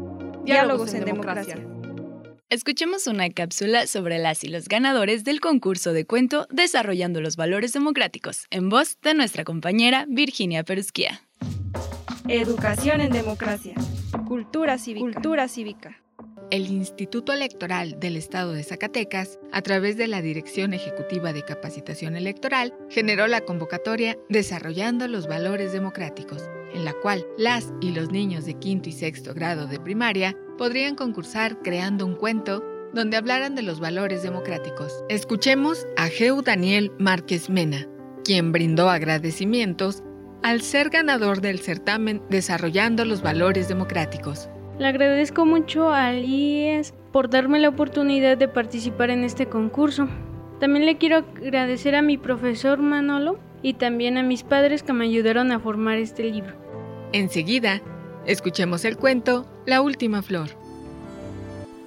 Diálogos, 0.45 0.95
en, 0.95 1.05
democracia. 1.05 1.59
Escuchemos 2.49 3.09
una 3.09 3.29
cápsula 3.31 3.87
sobre 3.87 4.19
las 4.19 4.45
y 4.45 4.49
los 4.49 4.69
ganadores 4.69 5.25
del 5.25 5.41
concurso 5.41 5.93
de 5.93 6.07
cuento 6.07 6.47
Desarrollando 6.51 7.21
los 7.21 7.37
Valores 7.37 7.73
Democráticos, 7.73 8.47
en 8.51 8.69
voz 8.69 8.99
de 9.03 9.15
nuestra 9.15 9.45
compañera 9.45 10.07
Virginia 10.09 10.63
Perusquía. 10.63 11.23
Educación 12.29 13.01
en 13.01 13.11
democracia. 13.11 13.75
Cultura 14.27 14.79
cívica. 14.79 15.05
Cultura 15.05 15.49
cívica 15.49 16.01
el 16.51 16.71
Instituto 16.71 17.33
Electoral 17.33 17.99
del 17.99 18.17
Estado 18.17 18.53
de 18.53 18.63
Zacatecas, 18.63 19.39
a 19.53 19.63
través 19.63 19.97
de 19.97 20.07
la 20.07 20.23
Dirección 20.23 20.75
Ejecutiva 20.75 21.33
de 21.33 21.45
Capacitación 21.45 22.17
Electoral, 22.17 22.75
generó 22.89 23.27
la 23.27 23.41
convocatoria 23.41 24.17
Desarrollando 24.29 25.09
los 25.09 25.27
Valores 25.27 25.73
Democráticos, 25.73 26.43
en 26.73 26.85
la 26.85 26.93
cual 26.95 27.27
las 27.39 27.73
y 27.81 27.93
los 27.93 28.11
niños 28.11 28.45
de 28.45 28.55
quinto 28.55 28.89
y 28.89 28.93
sexto 28.93 29.35
grado 29.35 29.67
de 29.67 29.81
primaria 29.81 30.37
podrían 30.59 30.95
concursar 30.95 31.61
creando 31.63 32.07
un 32.07 32.15
cuento 32.15 32.63
donde 32.93 33.17
hablaran 33.17 33.55
de 33.55 33.63
los 33.63 33.81
valores 33.81 34.23
democráticos. 34.23 35.05
Escuchemos 35.09 35.87
a 35.97 36.09
Geu 36.09 36.43
Daniel 36.43 36.93
Márquez 36.99 37.51
Mena, 37.51 37.87
quien 38.25 38.53
brindó 38.53 38.89
agradecimientos 38.89 40.03
al 40.43 40.63
ser 40.63 40.91
ganador 40.91 41.41
del 41.41 41.59
certamen 41.59 42.23
Desarrollando 42.31 43.05
los 43.05 43.23
Valores 43.23 43.69
Democráticos. 43.69 44.49
Le 44.79 44.89
agradezco 44.89 45.47
mucho 45.47 45.91
al 45.91 46.25
IES 46.25 46.93
por 47.11 47.31
darme 47.31 47.61
la 47.61 47.71
oportunidad 47.71 48.37
de 48.37 48.47
participar 48.47 49.09
en 49.09 49.25
este 49.25 49.47
concurso. 49.47 50.07
También 50.61 50.85
le 50.85 50.99
quiero 50.99 51.17
agradecer 51.17 51.95
a 51.95 52.03
mi 52.03 52.19
profesor 52.19 52.79
Manolo 52.79 53.39
y 53.63 53.75
también 53.75 54.19
a 54.19 54.23
mis 54.23 54.43
padres 54.43 54.83
que 54.83 54.93
me 54.93 55.07
ayudaron 55.07 55.51
a 55.51 55.61
formar 55.61 55.97
este 55.97 56.25
libro. 56.25 56.53
Enseguida, 57.13 57.81
escuchemos 58.27 58.85
el 58.85 58.99
cuento 58.99 59.47
La 59.65 59.81
última 59.81 60.21
flor. 60.21 60.51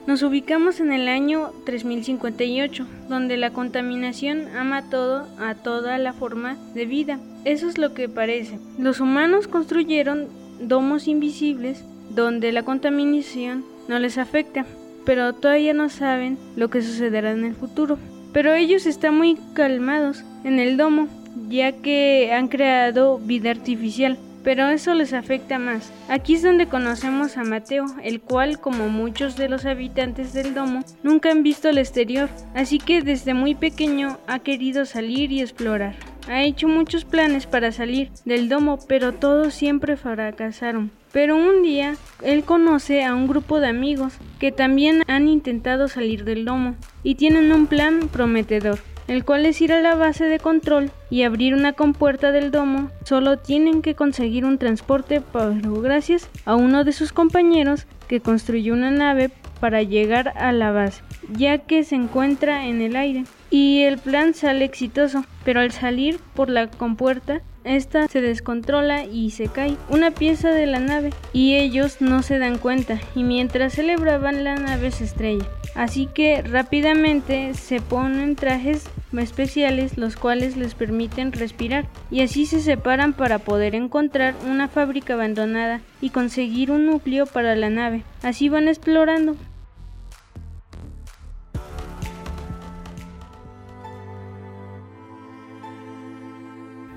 Nos 0.08 0.23
ubicamos 0.23 0.80
en 0.80 0.91
el 0.91 1.08
año 1.08 1.52
3058, 1.65 2.88
donde 3.08 3.38
la 3.38 3.52
contaminación 3.52 4.47
ama 4.58 4.89
todo 4.89 5.28
a 5.38 5.54
toda 5.54 5.99
la 5.99 6.13
forma 6.13 6.58
de 6.73 6.88
vida. 6.88 7.19
Eso 7.45 7.69
es 7.69 7.78
lo 7.78 7.93
que 7.93 8.10
parece. 8.10 8.58
Los 8.80 8.99
humanos 8.99 9.47
construyeron 9.47 10.28
domos 10.60 11.08
invisibles 11.08 11.84
donde 12.10 12.52
la 12.52 12.63
contaminación 12.63 13.65
no 13.88 14.00
les 14.00 14.17
afecta, 14.17 14.65
pero 15.06 15.34
todavía 15.34 15.74
no 15.74 15.89
saben 15.89 16.38
lo 16.56 16.69
que 16.69 16.82
sucederá 16.82 17.32
en 17.32 17.45
el 17.45 17.56
futuro. 17.56 17.98
Pero 18.34 18.54
ellos 18.54 18.86
están 18.86 19.17
muy 19.17 19.38
calmados 19.54 20.24
en 20.43 20.60
el 20.60 20.78
domo, 20.78 21.08
ya 21.50 21.72
que 21.72 22.32
han 22.32 22.48
creado 22.48 23.17
vida 23.17 23.50
artificial, 23.50 24.17
pero 24.43 24.69
eso 24.69 24.93
les 24.93 25.13
afecta 25.13 25.60
más. 25.60 25.91
Aquí 26.08 26.36
es 26.36 26.43
donde 26.43 26.67
conocemos 26.67 27.38
a 27.38 27.43
Mateo, 27.43 27.86
el 28.04 28.22
cual, 28.22 28.60
como 28.60 28.88
muchos 28.88 29.36
de 29.36 29.50
los 29.50 29.65
habitantes 29.65 30.34
del 30.34 30.54
domo, 30.54 30.84
nunca 31.04 31.32
han 31.32 31.43
visto 31.43 31.69
el 31.69 31.78
exterior, 31.78 32.30
así 32.54 32.80
que 32.80 33.02
desde 33.02 33.34
muy 33.34 33.56
pequeño 33.56 34.17
ha 34.28 34.39
querido 34.39 34.86
salir 34.86 35.32
y 35.32 35.41
explorar. 35.41 35.95
Ha 36.28 36.43
hecho 36.43 36.67
muchos 36.67 37.06
planes 37.06 37.48
para 37.48 37.72
salir 37.72 38.12
del 38.26 38.50
domo, 38.50 38.78
pero 38.88 39.13
todos 39.13 39.54
siempre 39.54 39.98
fracasaron. 39.98 40.91
Pero 41.12 41.36
un 41.36 41.63
día 41.63 41.95
él 42.22 42.43
conoce 42.43 43.04
a 43.04 43.15
un 43.15 43.28
grupo 43.28 43.60
de 43.60 43.67
amigos 43.67 44.13
que 44.39 44.52
también 44.52 45.04
han 45.08 45.28
intentado 45.28 45.88
salir 45.88 46.24
del 46.24 46.45
domo 46.45 46.76
y 47.02 47.15
tienen 47.15 47.52
un 47.52 47.65
plan 47.65 48.10
prometedor, 48.12 48.80
el 49.08 49.26
cual 49.26 49.48
es 49.48 49.60
ir 49.60 49.74
a 49.74 49.82
la 49.82 49.95
base 49.95 50.26
de 50.26 50.38
control 50.38 50.91
y 51.10 51.24
abrir 51.24 51.56
una 51.56 51.74
compuerta 51.74 52.32
del 52.32 52.52
domo. 52.52 52.91
Solo 53.06 53.39
tienen 53.39 53.82
que 53.82 53.95
conseguir 53.95 54.45
un 54.45 54.60
transporte, 54.60 55.22
pero 55.34 55.82
gracias 55.82 56.30
a 56.45 56.56
uno 56.56 56.84
de 56.84 56.91
sus 56.91 57.12
compañeros 57.12 57.88
que 58.08 58.19
construyó 58.19 58.74
una 58.74 58.91
nave 58.91 59.32
para 59.60 59.82
llegar 59.82 60.34
a 60.38 60.52
la 60.52 60.72
base, 60.72 61.02
ya 61.30 61.58
que 61.58 61.84
se 61.84 61.95
encuentra 61.95 62.67
en 62.67 62.82
el 62.82 62.95
aire. 62.95 63.26
Y 63.50 63.82
el 63.82 63.98
plan 63.98 64.36
sale 64.36 64.63
exitoso, 64.63 65.26
pero 65.43 65.62
al 65.62 65.72
salir 65.72 66.19
por 66.36 66.50
la 66.50 66.67
compuerta 66.67 67.41
esta 67.69 68.08
se 68.08 68.21
descontrola 68.21 69.05
y 69.05 69.32
se 69.32 69.47
cae 69.47 69.77
una 69.89 70.12
pieza 70.12 70.49
de 70.49 70.65
la 70.65 70.79
nave 70.79 71.12
y 71.34 71.55
ellos 71.55 72.01
no 72.01 72.23
se 72.23 72.39
dan 72.39 72.58
cuenta 72.58 72.99
y 73.15 73.23
mientras 73.23 73.73
celebraban 73.73 74.43
la 74.43 74.55
nave 74.55 74.91
se 74.91 75.05
estrella. 75.05 75.45
Así 75.75 76.08
que 76.08 76.41
rápidamente 76.41 77.53
se 77.53 77.79
ponen 77.79 78.36
trajes 78.36 78.89
especiales 79.17 79.97
los 79.97 80.15
cuales 80.15 80.58
les 80.58 80.75
permiten 80.75 81.32
respirar 81.32 81.88
y 82.12 82.21
así 82.21 82.45
se 82.45 82.60
separan 82.60 83.13
para 83.13 83.39
poder 83.39 83.75
encontrar 83.75 84.36
una 84.49 84.67
fábrica 84.67 85.13
abandonada 85.13 85.82
y 86.01 86.10
conseguir 86.10 86.71
un 86.71 86.86
núcleo 86.86 87.25
para 87.25 87.55
la 87.55 87.69
nave. 87.69 88.03
Así 88.23 88.49
van 88.49 88.67
explorando 88.67 89.36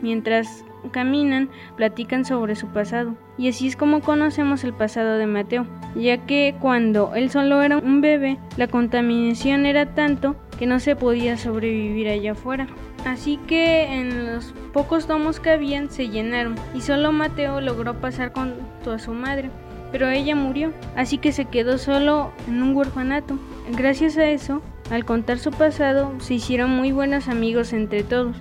Mientras 0.02 0.64
caminan, 0.90 1.48
platican 1.76 2.24
sobre 2.24 2.56
su 2.56 2.66
pasado. 2.68 3.14
Y 3.38 3.48
así 3.48 3.68
es 3.68 3.76
como 3.76 4.00
conocemos 4.00 4.64
el 4.64 4.72
pasado 4.72 5.16
de 5.16 5.26
Mateo, 5.26 5.66
ya 5.94 6.18
que 6.18 6.56
cuando 6.60 7.14
él 7.14 7.30
solo 7.30 7.62
era 7.62 7.78
un 7.78 8.00
bebé, 8.00 8.38
la 8.56 8.66
contaminación 8.66 9.64
era 9.64 9.94
tanto 9.94 10.36
que 10.58 10.66
no 10.66 10.80
se 10.80 10.96
podía 10.96 11.36
sobrevivir 11.36 12.08
allá 12.08 12.32
afuera. 12.32 12.66
Así 13.04 13.38
que 13.48 13.84
en 13.84 14.32
los 14.32 14.54
pocos 14.72 15.08
domos 15.08 15.40
que 15.40 15.50
habían 15.50 15.90
se 15.90 16.08
llenaron 16.08 16.54
y 16.74 16.82
solo 16.82 17.10
Mateo 17.10 17.60
logró 17.60 18.00
pasar 18.00 18.32
con 18.32 18.54
a 18.86 18.98
su 18.98 19.12
madre, 19.12 19.50
pero 19.90 20.08
ella 20.08 20.36
murió, 20.36 20.72
así 20.96 21.18
que 21.18 21.32
se 21.32 21.46
quedó 21.46 21.78
solo 21.78 22.32
en 22.48 22.62
un 22.62 22.76
orfanato. 22.76 23.38
Gracias 23.76 24.16
a 24.18 24.24
eso, 24.24 24.62
al 24.90 25.04
contar 25.04 25.38
su 25.38 25.50
pasado, 25.50 26.12
se 26.18 26.34
hicieron 26.34 26.70
muy 26.70 26.92
buenos 26.92 27.28
amigos 27.28 27.72
entre 27.72 28.02
todos 28.02 28.36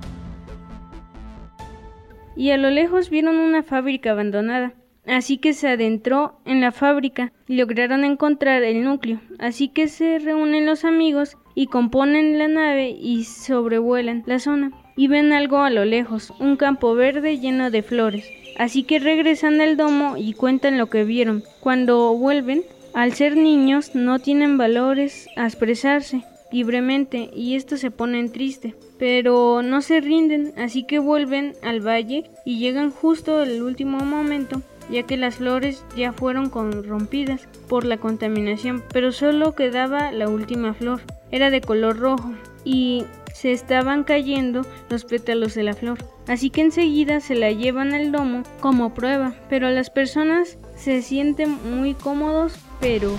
y 2.41 2.49
a 2.49 2.57
lo 2.57 2.71
lejos 2.71 3.11
vieron 3.11 3.37
una 3.37 3.61
fábrica 3.61 4.13
abandonada. 4.13 4.73
Así 5.05 5.37
que 5.37 5.53
se 5.53 5.67
adentró 5.67 6.39
en 6.43 6.59
la 6.59 6.71
fábrica 6.71 7.31
y 7.47 7.55
lograron 7.55 8.03
encontrar 8.03 8.63
el 8.63 8.83
núcleo. 8.83 9.19
Así 9.37 9.67
que 9.67 9.87
se 9.87 10.17
reúnen 10.17 10.65
los 10.65 10.83
amigos 10.83 11.37
y 11.53 11.67
componen 11.67 12.39
la 12.39 12.47
nave 12.47 12.97
y 12.99 13.25
sobrevuelan 13.25 14.23
la 14.25 14.39
zona. 14.39 14.71
Y 14.97 15.07
ven 15.07 15.33
algo 15.33 15.59
a 15.59 15.69
lo 15.69 15.85
lejos, 15.85 16.33
un 16.39 16.55
campo 16.57 16.95
verde 16.95 17.37
lleno 17.37 17.69
de 17.69 17.83
flores. 17.83 18.27
Así 18.57 18.81
que 18.81 18.97
regresan 18.97 19.61
al 19.61 19.77
domo 19.77 20.17
y 20.17 20.33
cuentan 20.33 20.79
lo 20.79 20.87
que 20.87 21.03
vieron. 21.03 21.43
Cuando 21.59 22.15
vuelven, 22.15 22.63
al 22.95 23.13
ser 23.13 23.37
niños 23.37 23.93
no 23.93 24.17
tienen 24.17 24.57
valores 24.57 25.27
a 25.35 25.45
expresarse 25.45 26.23
libremente 26.51 27.29
y 27.33 27.55
esto 27.55 27.77
se 27.77 27.91
ponen 27.91 28.31
triste. 28.31 28.75
Pero 28.97 29.61
no 29.63 29.81
se 29.81 29.99
rinden, 29.99 30.53
así 30.57 30.83
que 30.83 30.99
vuelven 30.99 31.53
al 31.63 31.85
valle 31.85 32.29
y 32.45 32.59
llegan 32.59 32.91
justo 32.91 33.39
al 33.39 33.61
último 33.61 33.97
momento 33.99 34.61
ya 34.91 35.03
que 35.03 35.17
las 35.17 35.35
flores 35.35 35.83
ya 35.95 36.11
fueron 36.11 36.49
corrompidas 36.49 37.47
por 37.67 37.85
la 37.85 37.97
contaminación, 37.97 38.83
pero 38.91 39.11
solo 39.11 39.55
quedaba 39.55 40.11
la 40.11 40.27
última 40.27 40.73
flor. 40.73 41.01
Era 41.31 41.49
de 41.49 41.61
color 41.61 41.97
rojo 41.97 42.33
y 42.65 43.05
se 43.33 43.53
estaban 43.53 44.03
cayendo 44.03 44.65
los 44.89 45.05
pétalos 45.05 45.55
de 45.55 45.63
la 45.63 45.73
flor. 45.73 45.97
Así 46.27 46.49
que 46.49 46.61
enseguida 46.61 47.21
se 47.21 47.35
la 47.35 47.51
llevan 47.51 47.93
al 47.93 48.11
domo 48.11 48.43
como 48.59 48.93
prueba, 48.93 49.33
pero 49.49 49.69
las 49.69 49.89
personas 49.89 50.57
se 50.75 51.01
sienten 51.01 51.57
muy 51.75 51.93
cómodos, 51.93 52.55
pero 52.79 53.15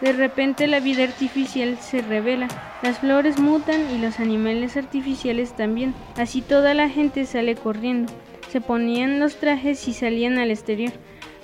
De 0.00 0.12
repente 0.12 0.68
la 0.68 0.78
vida 0.78 1.02
artificial 1.02 1.76
se 1.78 2.02
revela, 2.02 2.46
las 2.82 3.00
flores 3.00 3.40
mutan 3.40 3.90
y 3.92 3.98
los 3.98 4.20
animales 4.20 4.76
artificiales 4.76 5.56
también, 5.56 5.92
así 6.16 6.40
toda 6.40 6.72
la 6.72 6.88
gente 6.88 7.26
sale 7.26 7.56
corriendo, 7.56 8.12
se 8.48 8.60
ponían 8.60 9.18
los 9.18 9.36
trajes 9.36 9.88
y 9.88 9.92
salían 9.94 10.38
al 10.38 10.52
exterior, 10.52 10.92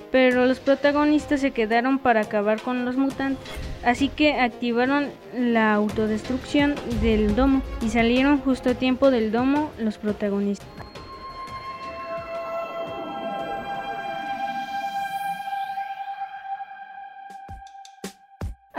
pero 0.09 0.45
los 0.45 0.59
protagonistas 0.59 1.41
se 1.41 1.51
quedaron 1.51 1.99
para 1.99 2.21
acabar 2.21 2.61
con 2.61 2.85
los 2.85 2.95
mutantes, 2.95 3.45
así 3.83 4.07
que 4.07 4.39
activaron 4.39 5.09
la 5.37 5.73
autodestrucción 5.73 6.75
del 7.01 7.35
domo 7.35 7.61
y 7.81 7.89
salieron 7.89 8.39
justo 8.39 8.69
a 8.69 8.75
tiempo 8.75 9.11
del 9.11 9.33
domo 9.33 9.69
los 9.77 9.97
protagonistas. 9.97 10.84